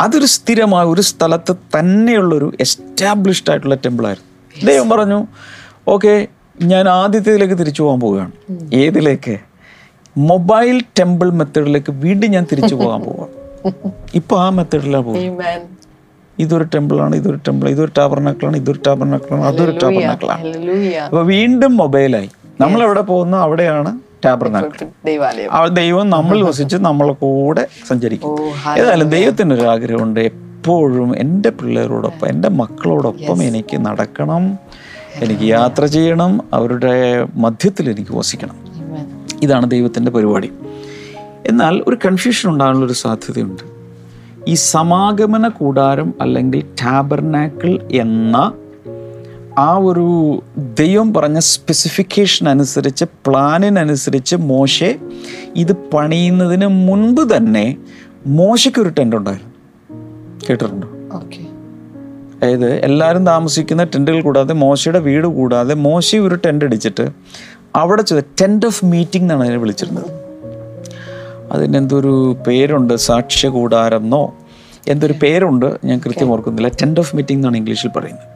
[0.00, 4.30] അതൊരു സ്ഥിരമായ ഒരു സ്ഥലത്ത് തന്നെയുള്ളൊരു എസ്റ്റാബ്ലിഷ്ഡ് ആയിട്ടുള്ള ടെമ്പിളായിരുന്നു
[4.66, 5.26] ദൈവം പറഞ്ഞു
[5.88, 6.28] ഓക്കെ
[6.62, 8.32] ഞാൻ ആദ്യത്തേതിലേക്ക് തിരിച്ചു പോകാൻ പോവുകയാണ്.
[8.74, 9.38] ഏതിലേക്ക്?
[10.16, 13.28] മൊബൈൽ ടെമ്പിൾ മെത്തേഡിലേക്ക് വീണ്ടും ഞാൻ തിരിച്ചു പോകാൻ പോവാം
[14.14, 15.66] ഇപ്പൊ ആ മെത്തേഡിലാണ് പോകുന്നത്.
[16.38, 20.44] ഇതൊരു ടെമ്പിളാണ് ഇതൊരു ടെമ്പിൾ ഇതൊരു ടാബർനാക്കളാണ് ഇതൊരു ടാബർനാക്കളാണ് അതൊരു ടാബർനാക്കളാണ്.
[21.04, 22.30] അപ്പൊ വീണ്ടും മൊബൈലായി.
[22.60, 23.36] നമ്മൾ എവിടെ പോകുന്നു?
[23.36, 23.92] അവിടെയാണ്
[25.52, 28.30] ആ ദൈവം നമ്മൾ വസിച്ച് നമ്മളെ കൂടെ സഞ്ചരിക്കും.
[28.78, 34.58] ഏതായാലും ദൈവത്തിന് ഒരു ആഗ്രഹമുണ്ട് എപ്പോഴും എന്റെ പിള്ളേരോടൊപ്പം എന്റെ മക്കളോടൊപ്പം എനിക്ക് നടക്കണം.
[35.16, 36.40] എനിക്ക് യാത്ര ചെയ്യണം.
[36.52, 38.56] അവരുടെ മധ്യത്തിൽ എനിക്ക് വസിക്കണം.
[39.42, 40.52] ഇതാണ് ദൈവത്തിന്റെ പരിപാടി.
[41.46, 43.62] എന്നാൽ ഒരു കൺഫ്യൂഷൻ ഉണ്ടാകാനുള്ളൊരു സാധ്യതയുണ്ട്.
[44.48, 48.52] ഈ സമാഗമന കൂടാരം അല്ലെങ്കിൽ ടാബർനാക്കിൾ എന്ന
[49.58, 54.98] ആ ഒരു ദൈവം പറഞ്ഞ സ്പെസിഫിക്കേഷൻ അനുസരിച്ച് പ്ലാനിനനുസരിച്ച് മോശെ
[55.56, 57.76] ഇത് പണിയുന്നതിന് മുൻപ് തന്നെ
[58.26, 59.52] മോശയ്ക്ക് ഒരു ടെന്റ് ഉണ്ടായിരുന്നു.
[60.50, 60.88] കേട്ടിട്ടുണ്ടോ?
[61.16, 61.38] ഓക്കെ
[62.42, 67.10] അതായത് എല്ലാവരും താമസിക്കുന്ന ടെന്റുകൾ കൂടാതെ മോശയുടെ വീട് കൂടാതെ മോശ ഒരു ടെന്റ് അടിച്ചിട്ട്
[67.76, 70.10] അവിടെ ചെയ്ത ടെന്റ് ഓഫ് മീറ്റിംഗ് എന്നാണ് അതിനെ വിളിച്ചിരുന്നത്.
[71.52, 72.94] അതിന് എന്തൊരു പേരുണ്ട്?
[72.94, 74.34] സാക്ഷ്യ കൂടാരം എന്നോ?
[74.88, 75.78] എന്തൊരു പേരുണ്ട്?
[75.84, 76.68] ഞാൻ കൃത്യം ഓർക്കുന്നില്ല.
[76.68, 78.31] ടെന്റ് ഓഫ് മീറ്റിംഗ് എന്നാണ് ഇംഗ്ലീഷിൽ പറയുന്നത്.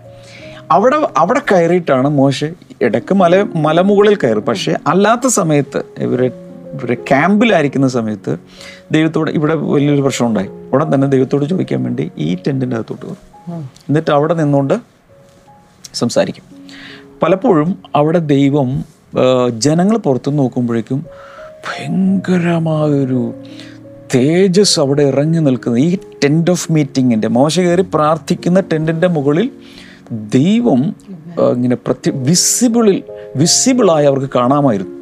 [0.70, 2.44] അവിടെ അവിടെ കയറിയിട്ടാണ് മോശ
[2.82, 4.40] ഇടയ്ക്ക് മല മലമുകളിൽ കയറി.
[4.40, 6.26] പക്ഷേ അല്ലാത്ത സമയത്ത് ഇവരെ
[6.74, 8.38] ഇവരെ ക്യാമ്പിലായിരിക്കുന്ന സമയത്ത്
[8.92, 14.10] ദൈവത്തോട് ഇവിടെ വലിയൊരു പ്രശ്നം ഉണ്ടായി ഉടൻ തന്നെ ദൈവത്തോട് ചോദിക്കാൻ വേണ്ടി ഈ ടെന്റിന്റെ അകത്തോട്ട് കയറും എന്നിട്ട്
[14.10, 14.74] അവിടെ നിന്നുകൊണ്ട്
[15.94, 16.44] സംസാരിക്കും.
[17.22, 18.84] പലപ്പോഴും അവിടെ ദൈവം
[19.58, 21.04] ജനങ്ങൾ പുറത്തു നോക്കുമ്പോഴേക്കും
[21.66, 23.34] ഭയങ്കരമായൊരു
[24.14, 29.50] തേജസ് അവിടെ ഇറങ്ങി നിൽക്കുന്നത് ഈ ടെന്റ് ഓഫ് മീറ്റിങ്ങിന്റെ മോശ കയറി പ്രാർത്ഥിക്കുന്ന ടെന്റിന്റെ മുകളിൽ
[30.12, 30.94] ദൈവം
[31.52, 33.02] ഇങ്ങനെ പ്രത്യ വിസിബിളിൽ
[33.36, 34.92] വിസിബിളായി അവർക്ക് കാണാമായിരുന്നു.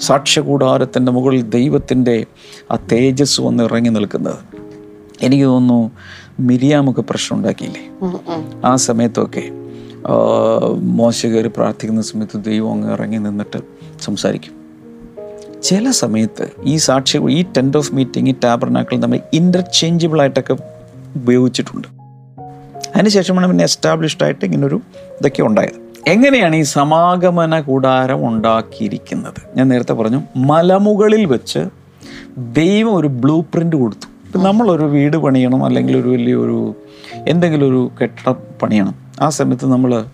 [0.00, 2.26] സാക്ഷ്യകൂടാരത്തിന്റെ മുകളിൽ ദൈവത്തിന്റെ
[2.72, 4.38] ആ തേജസ് വന്ന് ഇറങ്ങി നിൽക്കുന്നത്
[5.22, 5.90] എനിക്ക് തോന്നുന്നു
[6.40, 7.90] മിരിയാമൊക്കെ പ്രശ്നം ഉണ്ടാക്കിയില്ലേ.
[8.64, 9.50] ആ സമയത്തൊക്കെ
[10.80, 13.56] മോശ പ്രാർത്ഥിക്കുന്ന സമയത്ത് ദൈവം അങ്ങ് ഇറങ്ങി നിന്നിട്ട്
[14.00, 14.64] സംസാരിക്കും
[15.62, 20.52] ചില സമയത്ത് ഈ സാക്ഷി ഈ ടെന്റ് ഓഫ് മീറ്റിംഗ് ഈ ടാബർനാക്കൾ നമ്മൾ ഇന്റർചേഞ്ചബിൾ ആയിട്ടൊക്കെ
[21.16, 21.88] ഉപയോഗിച്ചിട്ടുണ്ട്
[22.94, 24.80] അതിനുശേഷമാണ് പിന്നെ എസ്റ്റാബ്ലിഷ്ഡ് ആയിട്ട് ഇങ്ങനൊരു
[25.20, 25.84] ഇതൊക്കെ ഉണ്ടായത്.
[26.06, 29.56] എങ്ങനെയാണ് ഈ സമാഗമന കൂടാരം ഉണ്ടാക്കിയിരിക്കുന്നത്?
[29.56, 31.58] ഞാൻ നേരത്തെ പറഞ്ഞു മലമുകളിൽ വെച്ച്
[32.38, 34.06] ദൈവം ഒരു ബ്ലൂ പ്രിന്റ് കൊടുത്തു.
[34.26, 36.74] ഇപ്പം നമ്മളൊരു വീട് പണിയണം അല്ലെങ്കിൽ ഒരു വലിയൊരു
[37.28, 38.94] എന്തെങ്കിലും ഒരു കെട്ടിടം പണിയണം.
[39.20, 40.04] ആ സമയത്ത് നമ്മൾ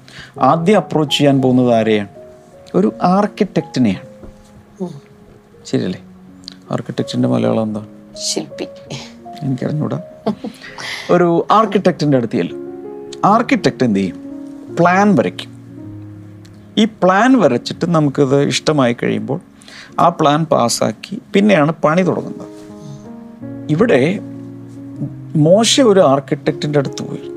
[0.41, 2.09] ആദ്യം അപ്രോച്ച് ചെയ്യാൻ പോകുന്നത് ആരെയാണ്?
[2.75, 4.07] ഒരു ആർക്കിടെക്റ്റിനെയാണ്
[5.67, 6.01] ശരിയല്ലേ?
[6.71, 7.87] ആർക്കിടെക്റ്റിന്റെ മലയാളം എന്താ?
[8.15, 8.65] ശില്പി.
[9.43, 10.01] എനിക്കറിഞ്ഞൂടാ.
[11.11, 12.70] ഒരു ആർക്കിടെക്റ്റിന്റെ അടുത്ത് ചെല്ലും.
[13.25, 14.17] ആർക്കിടെക്റ്റ് എന്ത് ചെയ്യും?
[14.79, 15.51] പ്ലാൻ വരയ്ക്കും.
[16.79, 19.41] ഈ പ്ലാൻ വരച്ചിട്ട് നമുക്കിത് ഇഷ്ടമായി കഴിയുമ്പോൾ
[20.01, 22.49] ആ പ്ലാൻ പാസ്സാക്കി പിന്നെയാണ് പണി തുടങ്ങുന്നത്.
[23.71, 24.21] ഇവിടെ
[25.37, 27.31] മോശ ഒരു ആർക്കിടെക്റ്റിന്റെ അടുത്ത് പോയി.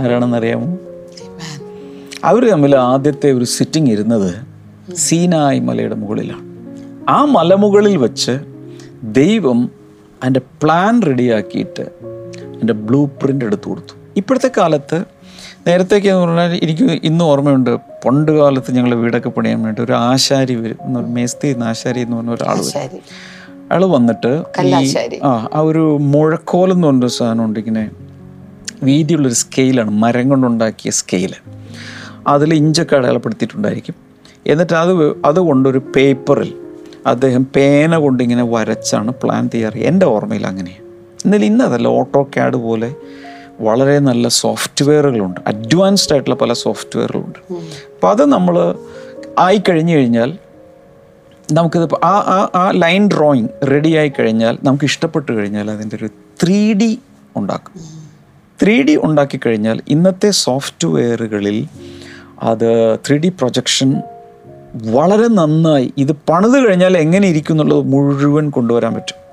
[0.00, 0.78] ആരാണെന്നറിയാമോ?
[2.24, 4.34] അവർ തമ്മിൽ ആദ്യത്തെ ഒരു സിറ്റിംഗ് ഇരുന്നത്
[4.94, 6.46] സീനായ് മലയുടെ മുകളിലാണ്.
[7.08, 8.38] ആ മലമുകളിൽ വെച്ച്
[9.02, 9.70] ദൈവം
[10.22, 11.90] അതിന്റെ പ്ലാൻ റെഡിയാക്കിയിട്ട്
[12.56, 13.94] അതിന്റെ ബ്ലൂ പ്രിന്റ് എടുത്തു കൊടുത്തു.
[14.16, 15.04] ഇപ്പോഴത്തെ കാലത്ത്
[15.66, 20.78] നേരത്തേക്ക് എന്ന് പറഞ്ഞാൽ എനിക്ക് ഇന്നും ഓർമ്മയുണ്ട് പണ്ട് കാലത്ത് ഞങ്ങൾ വീടൊക്കെ പണിയാൻ വേണ്ടി ഒരു ആശാരി വരും
[20.82, 23.00] എന്ന് പറഞ്ഞ മേസ്തി എന്ന് ആശാരി എന്ന് പറഞ്ഞ ഒരാൾ വരും.
[23.70, 27.90] അയാൾ വന്നിട്ട് ഈ ആ ആ ഒരു മുഴക്കോൽ എന്ന് പറഞ്ഞൊരു സാധനം ഉണ്ട് ഇങ്ങനെ.
[28.82, 31.34] വീതിയുള്ളൊരു സ്കെയിലാണ് മരം കൊണ്ടുണ്ടാക്കിയ സ്കെയിൽ.
[32.26, 33.94] അതിൽ ഇഞ്ചൊക്കെ അടയാളപ്പെടുത്തിയിട്ടുണ്ടായിരിക്കും.
[34.46, 34.92] എന്നിട്ട് അത്
[35.26, 36.54] അതുകൊണ്ടൊരു പേപ്പറിൽ
[37.06, 40.85] അദ്ദേഹം പേന കൊണ്ടിങ്ങനെ വരച്ചാണ് പ്ലാൻ തയ്യാറ് എന്റെ ഓർമ്മയിൽ അങ്ങനെയാണ്.
[41.24, 42.94] എന്നാൽ ഇന്നതല്ല ഓട്ടോ ക്യാഡ് പോലെ
[43.60, 45.40] വളരെ നല്ല സോഫ്റ്റ്വെയറുകളുണ്ട്.
[45.46, 47.38] അഡ്വാൻസ്ഡ് ആയിട്ടുള്ള പല സോഫ്റ്റ്വെയറുകളുണ്ട്.
[47.94, 48.74] അപ്പോൾ അത് നമ്മൾ
[49.38, 50.38] ആയി കഴിഞ്ഞു കഴിഞ്ഞാൽ
[51.52, 56.08] നമുക്കിത് ആ ആ ആ ലൈൻ ഡ്രോയിങ് റെഡി ആയി കഴിഞ്ഞാൽ നമുക്ക് ഇഷ്ടപ്പെട്ട് കഴിഞ്ഞാൽ അതിന്റെ ഒരു
[56.42, 56.98] ത്രീ ഡി
[57.36, 57.72] ഉണ്ടാക്കും.
[58.62, 61.66] ത്രീ ഡി ഉണ്ടാക്കി കഴിഞ്ഞാൽ ഇന്നത്തെ സോഫ്റ്റ്വെയറുകളിൽ
[62.42, 64.02] അത് ത്രീ ഡി പ്രൊജക്ഷൻ
[64.74, 69.25] വളരെ നന്നായി ഇത് പണിത് കഴിഞ്ഞാൽ എങ്ങനെ ഇരിക്കും എന്നുള്ളത് മുഴുവൻ കൊണ്ടുവരാൻ പറ്റും.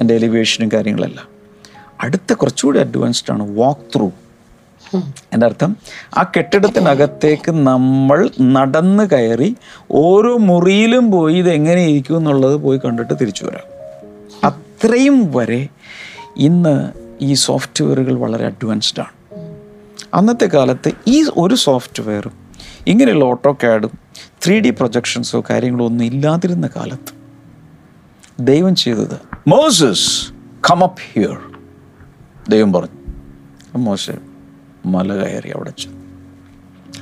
[0.00, 1.26] എന്റെ എലിവേഷനും കാര്യങ്ങളെല്ലാം.
[2.00, 4.10] അടുത്ത കുറച്ചുകൂടി അഡ്വാൻസ്ഡ് ആണ് വാക്ക് ത്രൂ
[5.32, 5.76] എന്റെ അർത്ഥം
[6.18, 9.56] ആ കെട്ടിടത്തിനകത്തേക്ക് നമ്മൾ നടന്ന് കയറി
[9.90, 13.66] ഓരോ മുറിയിലും പോയി ഇത് എങ്ങനെ ഇരിക്കും എന്നുള്ളത് പോയി കണ്ടിട്ട് തിരിച്ചു വരാം.
[14.44, 15.68] അത്രയും വരെ
[16.36, 19.18] ഇന്ന് ഈ സോഫ്റ്റ്വെയറുകൾ വളരെ അഡ്വാൻസ്ഡ് ആണ്.
[20.14, 22.32] അന്നത്തെ കാലത്ത് ഈ ഒരു സോഫ്റ്റ്വെയറും
[22.86, 23.90] ഇങ്ങനെയുള്ള ഓട്ടോ ക്യാഡും
[24.46, 27.12] ത്രീ ഡി പ്രൊജക്ഷൻസോ കാര്യങ്ങളോ ഒന്നും ഇല്ലാതിരുന്ന കാലത്ത്
[28.40, 30.32] ദൈവം ചെയ്തത് മോസസ്
[30.70, 31.36] കം അപ്പ് ഹിയർ
[32.48, 32.98] ദൈവം പറഞ്ഞു.
[33.76, 34.10] മോശ
[34.86, 35.98] മല കയറി അവിടെ ചെന്നു.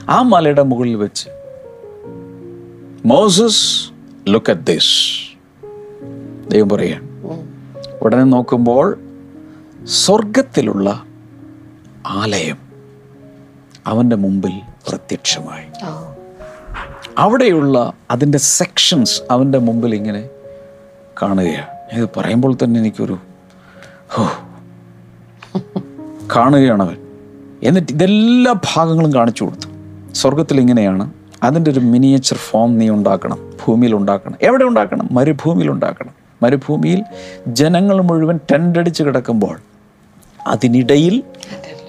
[0.08, 1.28] ആ മലയുടെ മുകളിൽ വെച്ച്
[3.06, 3.90] മോസസ്
[4.28, 4.94] ലുക്ക് അറ്റ് ദിസ്
[6.48, 7.00] ദൈവം പറയുക
[8.02, 8.98] ഉടനെ നോക്കുമ്പോൾ
[9.84, 11.04] സ്വർഗത്തിലുള്ള
[12.06, 12.58] ആലയം
[13.86, 15.66] അവന്റെ മുമ്പിൽ പ്രത്യക്ഷമായി.
[17.18, 20.28] അവിടെയുള്ള അതിന്റെ സെക്ഷൻസ് അവന്റെ മുമ്പിൽ ഇങ്ങനെ
[21.22, 21.75] കാണുകയാണ്.
[21.92, 23.18] ഇത് പറയുമ്പോൾ തന്നെ എനിക്കൊരു
[24.08, 24.28] ഹോ.
[26.36, 26.96] കാണുകയാണ് അവൻ
[27.62, 29.66] എന്നിട്ട് ഇതെല്ലാ ഭാഗങ്ങളും കാണിച്ചു കൊടുത്തു.
[30.12, 31.10] സ്വർഗത്തിൽ ഇങ്ങനെയാണ്.
[31.42, 33.52] അതിന്റെ ഒരു മിനിയേച്ചർ ഫോം നീ ഉണ്ടാക്കണം.
[33.66, 34.36] ഭൂമിയിൽ ഉണ്ടാക്കണം.
[34.42, 35.08] എവിടെ ഉണ്ടാക്കണം?
[35.12, 36.10] മരുഭൂമിയിൽ ഉണ്ടാക്കണം.
[36.42, 37.04] മരുഭൂമിയിൽ
[37.48, 39.60] ജനങ്ങൾ മുഴുവൻ ടെൻഡടിച്ച് കിടക്കുമ്പോൾ
[40.46, 41.22] അതിനിടയിൽ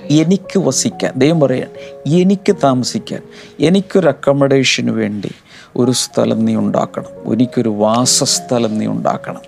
[0.09, 1.67] എനിക്ക് വസിക്കാൻ ദൈവം പറയാൻ
[2.07, 3.21] എനിക്ക് താമസിക്കാൻ
[3.59, 5.31] എനിക്കൊരു അക്കോമഡേഷന് വേണ്ടി
[5.77, 7.33] ഒരു സ്ഥലം നീ ഉണ്ടാക്കണം.
[7.33, 9.39] എനിക്കൊരു വാസസ്ഥലം നീ ഉണ്ടാക്കണം.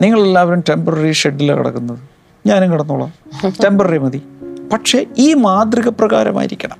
[0.00, 1.98] നിങ്ങൾ നിങ്ങളെല്ലാവരും ടെമ്പററി ഷെഡിലാണ് കിടക്കുന്നത്.
[2.46, 3.12] ഞാനും കിടന്നോളാം.
[3.64, 4.22] ടെമ്പററി മതി.
[4.72, 6.76] പക്ഷേ ഈ മാതൃക പ്രകാരമായിരിക്കണം.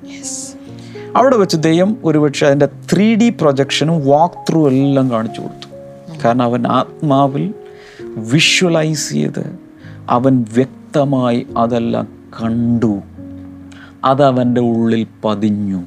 [1.16, 5.66] അവിടെ വെച്ച് ദൈവം ഒരുപക്ഷെ അതിന്റെ ത്രീ ഡി പ്രൊജക്ഷനും വാക്ക് ത്രൂ എല്ലാം കാണിച്ചു കൊടുത്തു.
[6.24, 7.54] കാരണം അവൻ ആത്മാവിൽ
[8.02, 9.58] വിഷ്വലൈസ് ചെയ്ത്
[10.10, 12.08] അവൻ വ്യക്തമായി അതെല്ലാം
[12.42, 13.00] കണ്ടു.
[14.04, 15.82] അതവന്റെ ഉള്ളിൽ പതിഞ്ഞു.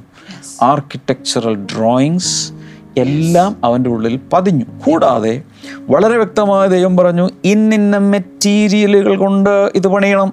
[0.62, 2.52] ആർക്കിടെക്ചറൽ ഡ്രോയിങ്സ്
[2.98, 4.64] എല്ലാം അവന്റെ ഉള്ളിൽ പതിഞ്ഞു.
[4.86, 5.42] കൂടാതെ
[5.80, 10.32] വളരെ വ്യക്തമായ ദൈവം പറഞ്ഞു ഇന്നിന്ന മെറ്റീരിയലുകൾ കൊണ്ട് ഇത് പണിയണം.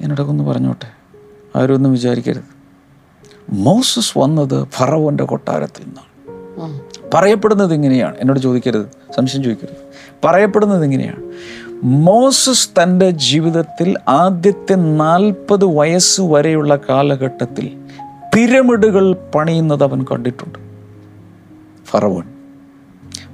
[0.00, 0.86] എന്നോടൊക്കെ പറഞ്ഞോട്ടെ?
[1.56, 2.62] ആരും ഒന്നും വിചാരിക്കരുത്.
[3.50, 6.12] മോസസ് വന്നത് ഫറവോന്റെ കൊട്ടാരത്തിൽ നിന്നാണ്.
[7.14, 8.16] പറയപ്പെടുന്നത് ഇങ്ങനെയാണ്.
[8.16, 8.86] എന്നോട് ചോദിക്കരുത്.
[9.16, 9.76] സംശയം ചോദിക്കരുത്.
[10.24, 11.32] പറയപ്പെടുന്നത് ഇങ്ങനെയാണ്.
[11.84, 17.81] മോസസ് തന്റെ ജീവിതത്തിൽ ആദ്യത്തെ നാൽപ്പത് വയസ്സ് വരെയുള്ള കാലഘട്ടത്തിൽ
[18.34, 20.58] പിരമിഡുകൾ പണിയുന്നത് അവൻ കണ്ടിട്ടുണ്ട്.
[21.86, 22.24] ഫറവോൻ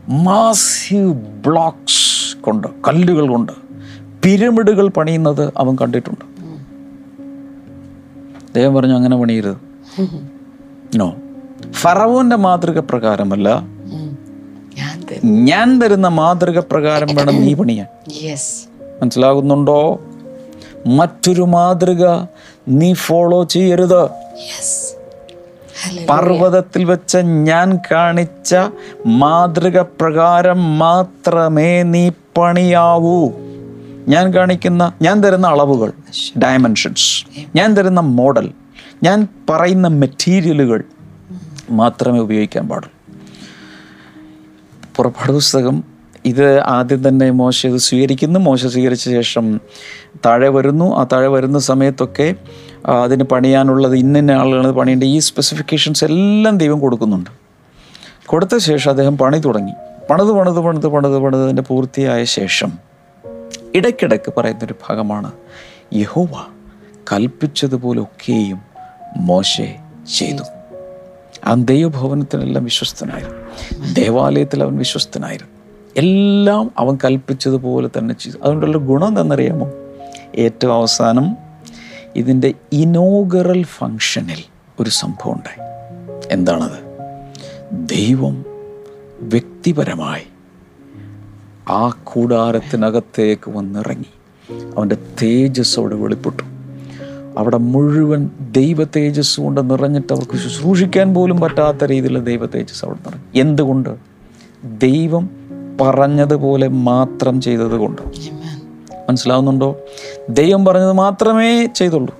[0.09, 1.13] മാസീവ്
[1.47, 3.53] ബ്ലോക്സ് കൊണ്ട് കല്ലുകൾ കൊണ്ട്
[4.23, 6.25] പിരമിഡുകൾ പണിയുന്നത് അവൻ കണ്ടിട്ടുണ്ട്.
[8.55, 9.57] ദൈവം പറഞ്ഞു അങ്ങനെ പണിയരുത്.
[10.97, 11.15] നോ
[11.71, 13.63] ഫറവോന്റെ മാതൃക പ്രകാരമല്ല.
[15.25, 17.87] ഞാൻ തരുന്ന മാതൃക പ്രകാരം വേണം നീ പണിയാൻ.
[19.03, 20.01] മനസ്സിലാകുന്നുണ്ടോ?
[20.87, 22.27] മറ്റൊരു മാതൃക
[22.69, 24.09] നീ ഫോളോ ചെയ്യരുത്.
[26.07, 28.55] പർവതത്തിൽ വെച്ച ഞാൻ കാണിച്ച
[29.07, 33.31] മാതൃക പ്രകാരം മാത്രമേ നീ പണിയാവൂ.
[34.09, 35.93] ഞാൻ കാണിക്കുന്ന ഞാൻ തരുന്ന അളവുകൾ
[36.39, 37.25] ഡയമെൻഷൻസ്
[37.57, 38.51] ഞാൻ തരുന്ന മോഡൽ
[39.03, 40.85] ഞാൻ പറയുന്ന മെറ്റീരിയലുകൾ
[41.71, 42.93] മാത്രമേ ഉപയോഗിക്കാൻ പാടുള്ളൂ.
[44.97, 45.85] പുറപ്പാട് പുസ്തകം
[46.25, 48.41] ഇത് ആദ്യം തന്നെ മോശ ഇത് സ്വീകരിക്കുന്നു.
[48.41, 49.61] മോശ സ്വീകരിച്ച ശേഷം
[50.27, 50.97] താഴെ വരുന്നു.
[50.97, 52.35] ആ താഴെ വരുന്ന സമയത്തൊക്കെ
[52.89, 57.31] അതിന് പണിയാനുള്ളത് ഇന്നിന്ന ആളുകൾ പണിയേണ്ട ഈ സ്പെസിഫിക്കേഷൻസ് എല്ലാം ദൈവം കൊടുക്കുന്നുണ്ട്.
[58.27, 59.73] കൊടുത്ത ശേഷം അദ്ദേഹം പണി തുടങ്ങി.
[60.11, 62.73] പണിത് പണിത് പണിത് പണിത് പണിതതിന്റെ പൂർത്തിയായ ശേഷം
[63.75, 65.33] ഇടയ്ക്കിടയ്ക്ക് പറയുന്നൊരു ഭാഗമാണ്
[65.95, 66.31] യഹോവ
[67.13, 68.61] കൽപ്പിച്ചതുപോലെ ഒക്കെയും
[69.17, 69.77] മോശെ
[70.17, 70.43] ചെയ്തു.
[71.45, 73.35] അവൻ ദൈവഭവനത്തിനെല്ലാം വിശ്വസ്തനായിരുന്നു.
[73.95, 75.53] ദേവാലയത്തിൽ അവൻ വിശ്വസ്തനായിരുന്നു.
[75.97, 78.37] എല്ലാം അവൻ കൽപ്പിച്ചതുപോലെ തന്നെ ചെയ്തു.
[78.43, 79.71] അതുകൊണ്ടുള്ള ഗുണം എന്തെന്നറിയാമോ
[80.35, 81.48] ഏറ്റവും അവസാനം
[82.17, 84.45] ഇതിന്റെ ഇനോഗറൽ ഫങ്ഷനിൽ
[84.81, 85.69] ഒരു സംഭവം ഉണ്ടായി.
[86.33, 86.89] എന്താണത്?
[87.73, 88.45] ദൈവം
[89.21, 90.23] വ്യക്തിപരമായി
[91.73, 94.11] ആ കൂടാരത്തിനകത്തേക്ക് വന്നിറങ്ങി.
[94.77, 96.43] അവന്റെ തേജസ് അവിടെ വെളിപ്പെട്ടു.
[97.39, 103.41] അവിടെ മുഴുവൻ ദൈവ തേജസ് കൊണ്ട് നിറഞ്ഞിട്ട് അവർക്ക് ശുശ്രൂഷിക്കാൻ പോലും പറ്റാത്ത രീതിയിലുള്ള ദൈവ തേജസ് അവിടെ നിറഞ്ഞു.
[103.41, 103.97] എന്തുകൊണ്ട്?
[104.65, 105.31] ദൈവം
[105.81, 108.03] പറഞ്ഞതുപോലെ മാത്രം ചെയ്തത് കൊണ്ട്
[109.09, 109.81] മനസ്സിലാവുന്നുണ്ടോ?
[110.31, 112.17] ദൈവം പറഞ്ഞത് മാത്രമേ ചെയ്തുള്ളൂ.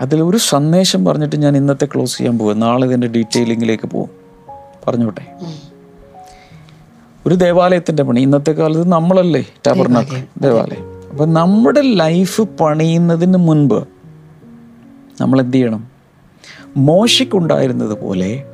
[0.00, 4.10] അതിൽ ഒരു സന്ദേശം പറഞ്ഞിട്ട് ഞാൻ ഇന്നത്തെ ക്ലോസ് ചെയ്യാൻ പോകും നാളെ ഇതിന്റെ ഡീറ്റെയിലിങ്ങിലേക്ക് പോകും
[4.86, 5.26] പറഞ്ഞോട്ടെ?
[7.26, 8.20] ഒരു ദേവാലയത്തിന്റെ പണി.
[8.20, 11.10] ഇന്നത്തെ കാലത്ത് നമ്മളല്ലേ ടാബർനാക്ക് ദേവാലയം.
[11.10, 13.88] അപ്പം നമ്മുടെ ലൈഫ് പണിയുന്നതിന് മുൻപ്
[15.20, 15.88] നമ്മൾ എന്ത് ചെയ്യണം?
[16.76, 18.44] മോശയ്ക്കുണ്ടായിരുന്നത് പോലെ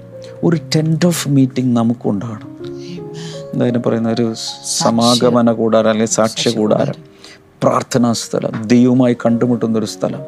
[0.44, 2.57] ഒരു ടെന്റ് ഓഫ് മീറ്റിംഗ് നമുക്കുണ്ടാകണം.
[3.62, 6.94] അതിന് പറയുന്ന ഒരു സമാഗമന കൂടാരം അല്ലെങ്കിൽ സാക്ഷ്യ കൂടാരം.
[7.62, 10.20] പ്രാർത്ഥനാ സ്ഥലം ദൈവമായി കണ്ടുമുട്ടുന്ന ഒരു സ്ഥലം.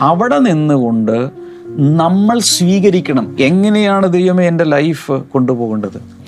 [0.00, 1.30] അവിടെ നിന്നുകൊണ്ട്
[1.78, 3.36] നമ്മൾ സ്വീകരിക്കണം.
[3.40, 6.22] എങ്ങനെയാണ് ദൈവമേ എന്റെ ലൈഫ് കൊണ്ടുപോകേണ്ടത്?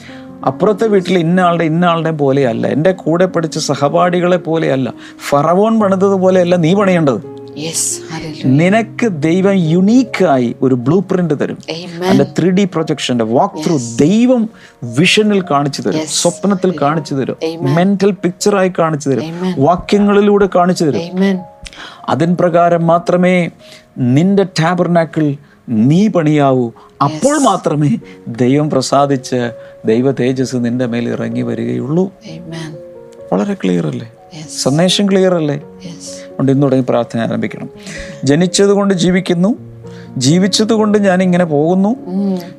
[0.47, 2.67] അപ്പുറത്തെ വീട്ടിൽ ഇന്ന ആളുടെ ഇന്ന ആളുടെ പോലെയല്ല.
[2.67, 4.93] എന്റെ കൂടെ പഠിച്ച സഹപാഠികളെ പോലെയല്ല.
[5.29, 7.34] ഫറവോൻ പണിതത് പോലെയല്ല നീ പണിയേണ്ടത്.
[8.45, 11.59] നിനക്ക് ദൈവം യുണീക്കായി ഒരു ബ്ലൂ പ്രിന്റ് തരും.
[12.07, 14.51] അതിന്റെ ത്രീ ഡി പ്രൊജക്ഷന്റെ വാക്ക് ത്രൂ ദൈവം
[14.85, 16.07] വിഷനിൽ കാണിച്ചു തരും.
[16.07, 17.37] സ്വപ്നത്തിൽ കാണിച്ചു തരും.
[17.75, 19.23] മെന്റൽ പിക്ചറായി കാണിച്ചു തരും.
[19.59, 21.01] വാക്യങ്ങളിലൂടെ കാണിച്ചു തരും.
[22.09, 23.51] അതിൻ പ്രകാരം മാത്രമേ
[23.99, 25.37] നിന്റെ ടാബർനാക്കിൾ
[25.69, 26.71] നീ പണിയാവൂ.
[27.03, 27.97] അപ്പോൾ മാത്രമേ
[28.29, 29.53] ദൈവം പ്രസാദിച്ച്
[29.85, 32.13] ദൈവ തേജസ് നിന്റെ മേൽ ഇറങ്ങി വരികയുള്ളൂ.
[33.33, 34.13] വളരെ ക്ലിയർ അല്ലേ?
[34.63, 35.61] സന്ദേശം ക്ലിയർ അല്ലേ.
[36.35, 37.69] അതുകൊണ്ട് ഇന്ന് തുടങ്ങി പ്രാർത്ഥന ആരംഭിക്കണം.
[38.25, 39.75] ജനിച്ചത് കൊണ്ട് ജീവിക്കുന്നു.
[40.17, 41.97] ജീവിച്ചത് കൊണ്ട് ഞാൻ ഇങ്ങനെ പോകുന്നു.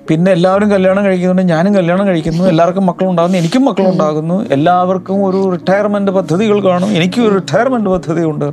[0.08, 1.42] പിന്നെ എല്ലാവരും കല്യാണം കഴിക്കുന്നുണ്ട്.
[1.42, 2.44] ഞാനും കല്യാണം കഴിക്കുന്നു.
[2.44, 6.90] എല്ലാവർക്കും മക്കളുണ്ടാകുന്നു എനിക്കും മക്കളുണ്ടാകുന്നു എല്ലാവർക്കും ഒരു റിട്ടയർമെന്റ് പദ്ധതികൾ കാണും.
[6.90, 8.46] എനിക്കും ഒരു റിട്ടയർമെന്റ് പദ്ധതിയുണ്ട്.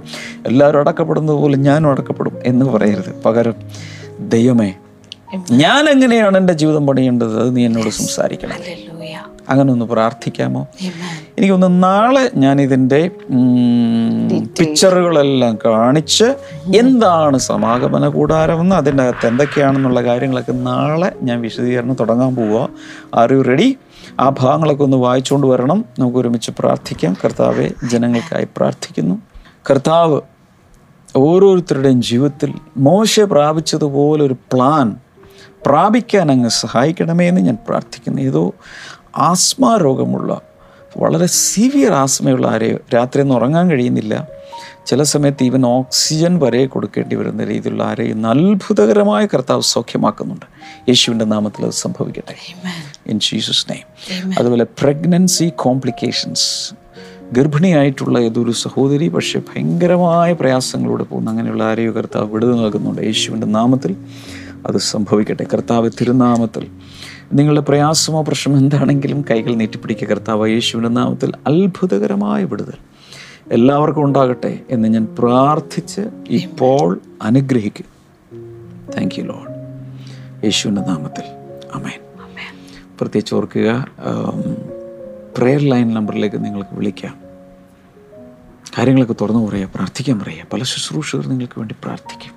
[0.47, 3.23] എല്ലാവരും അടക്കപ്പെടുന്നത് പോലെ ഞാനും അടക്കപ്പെടും എന്ന് പറയരുത്.
[3.25, 3.55] പകരം
[4.21, 4.75] ദൈവമേ
[5.51, 7.41] ഞാൻ എങ്ങനെയാണ് എന്റെ ജീവിതം പണിയേണ്ടത്?
[7.41, 8.57] അത് നീ എന്നോട് സംസാരിക്കണം.
[9.49, 10.69] അങ്ങനെ ഒന്ന് പ്രാർത്ഥിക്കാമോ.
[11.39, 13.11] എനിക്കൊന്ന് നാളെ ഞാൻ ഇതിന്റെ
[14.59, 16.25] പിക്ചറുകളെല്ലാം കാണിച്ച്
[16.77, 22.69] എന്താണ് സമാഗമന കൂടാരമെന്ന് അതിന്റെ അകത്ത് എന്തൊക്കെയാണെന്നുള്ള കാര്യങ്ങളൊക്കെ നാളെ ഞാൻ വിശദീകരണം തുടങ്ങാൻ പോവുക
[23.15, 23.79] ആർ യു റെഡി
[24.21, 25.85] ആ ഭാഗങ്ങളൊക്കെ ഒന്ന് വായിച്ചുകൊണ്ട് വരണം.
[25.99, 27.17] നമുക്ക് ഒരുമിച്ച് പ്രാർത്ഥിക്കാം.
[27.25, 29.23] കർത്താവെ ജനങ്ങൾക്കായി പ്രാർത്ഥിക്കുന്നു.
[29.71, 30.21] കർത്താവ്
[31.17, 34.97] ഓരോരുത്തരുടെയും ജീവിതത്തിൽ മോശ പ്രാപിച്ചതുപോലൊരു പ്ലാൻ
[35.67, 38.23] പ്രാപിക്കാൻ അങ്ങ് സഹായിക്കണമേ എന്ന് ഞാൻ പ്രാർത്ഥിക്കുന്നു.
[38.23, 38.53] ഏതോ
[39.17, 40.41] ആസ്മ രോഗമുള്ള
[40.99, 44.29] വളരെ സിവിയർ ആസ്മയുള്ള ആരെ രാത്രി ഒന്നും ഉറങ്ങാൻ കഴിയുന്നില്ല.
[44.87, 50.47] ചില സമയത്ത് ഈവൻ ഓക്സിജൻ വരെ കൊടുക്കേണ്ടി വരുന്ന രീതിയിലുള്ള ആരെയും ഇന്ന് അത്ഭുതകരമായ കർത്താവ് സൗഖ്യമാക്കുന്നുണ്ട്.
[50.89, 52.35] യേശുവിന്റെ നാമത്തിൽ അത് സംഭവിക്കട്ടെ.
[53.07, 56.75] ഇൻ ജീസസ് നെയ്മ് അതുപോലെ പ്രഗ്നൻസി കോംപ്ലിക്കേഷൻസ്
[57.33, 61.31] ഗർഭിണിയായിട്ടുള്ള ഏതൊരു സഹോദരി പക്ഷേ ഭയങ്കരമായ പ്രയാസങ്ങളിലൂടെ പോകുന്ന.
[61.31, 63.03] അങ്ങനെയുള്ള ആരെയോ കർത്താവ് വിടുതൽ നൽകുന്നുണ്ട്.
[63.03, 63.97] യേശുവിന്റെ നാമത്തിൽ
[64.67, 65.47] അത് സംഭവിക്കട്ടെ.
[65.55, 66.69] കർത്താവ് തിരുനാമത്തിൽ
[67.33, 70.09] നിങ്ങളുടെ പ്രയാസമോ പ്രശ്നമോ എന്താണെങ്കിലും കൈകൾ നീട്ടിപ്പിടിക്കുക.
[70.09, 72.79] കർത്താവ് യേശുവിന്റെ നാമത്തിൽ അത്ഭുതകരമായ വിടുതൽ
[73.53, 77.89] എല്ലാവർക്കും ഉണ്ടാകട്ടെ എന്ന് ഞാൻ പ്രാർത്ഥിച്ച് ഇപ്പോൾ അനുഗ്രഹിക്കും.
[78.97, 79.51] താങ്ക് യു ലോഡ്
[80.45, 81.27] യേശുവിന്റെ നാമത്തിൽ.
[81.75, 82.01] അമേൻ
[82.99, 83.87] പ്രത്യേകിച്ച് ഓർക്കുക
[85.39, 87.15] പ്രെയർ ലൈൻ നമ്പറിലേക്ക് നിങ്ങൾക്ക് വിളിക്കാം.
[88.79, 90.47] കാര്യങ്ങളൊക്കെ തുറന്നു പറയുക പ്രാർത്ഥിക്കാൻ പറയുക.
[90.53, 92.35] പല ശുശ്രൂഷകർ നിങ്ങൾക്ക് വേണ്ടി പ്രാർത്ഥിക്കും.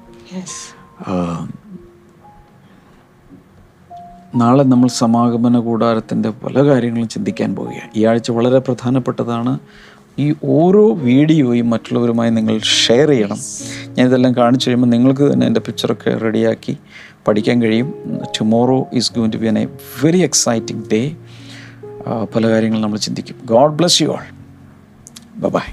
[4.35, 7.89] നാളെ നമ്മൾ സമാഗമന കൂടാരത്തിന്റെ പല കാര്യങ്ങളും ചിന്തിക്കാൻ പോവുകയാണ്.
[7.95, 9.59] ഈ ആഴ്ച വളരെ പ്രധാനപ്പെട്ടതാണ്.
[10.19, 13.37] ഈ ഓരോ വീഡിയോയും മറ്റുള്ളവരുമായി നിങ്ങൾ ഷെയർ ചെയ്യണം.
[13.97, 16.77] ഞാൻ ഇതെല്ലാം കാണിച്ചു കഴിയുമ്പോൾ നിങ്ങൾക്ക് തന്നെ എന്റെ പിക്ചറൊക്കെ റെഡിയാക്കി
[17.27, 17.93] പഠിക്കാൻ കഴിയും.
[18.39, 19.65] Tomorrow is going to be an a
[20.03, 21.01] very exciting day
[22.35, 23.35] പല കാര്യങ്ങളും നമ്മൾ ചിന്തിക്കും.
[23.45, 24.27] God bless you all
[25.49, 25.67] bye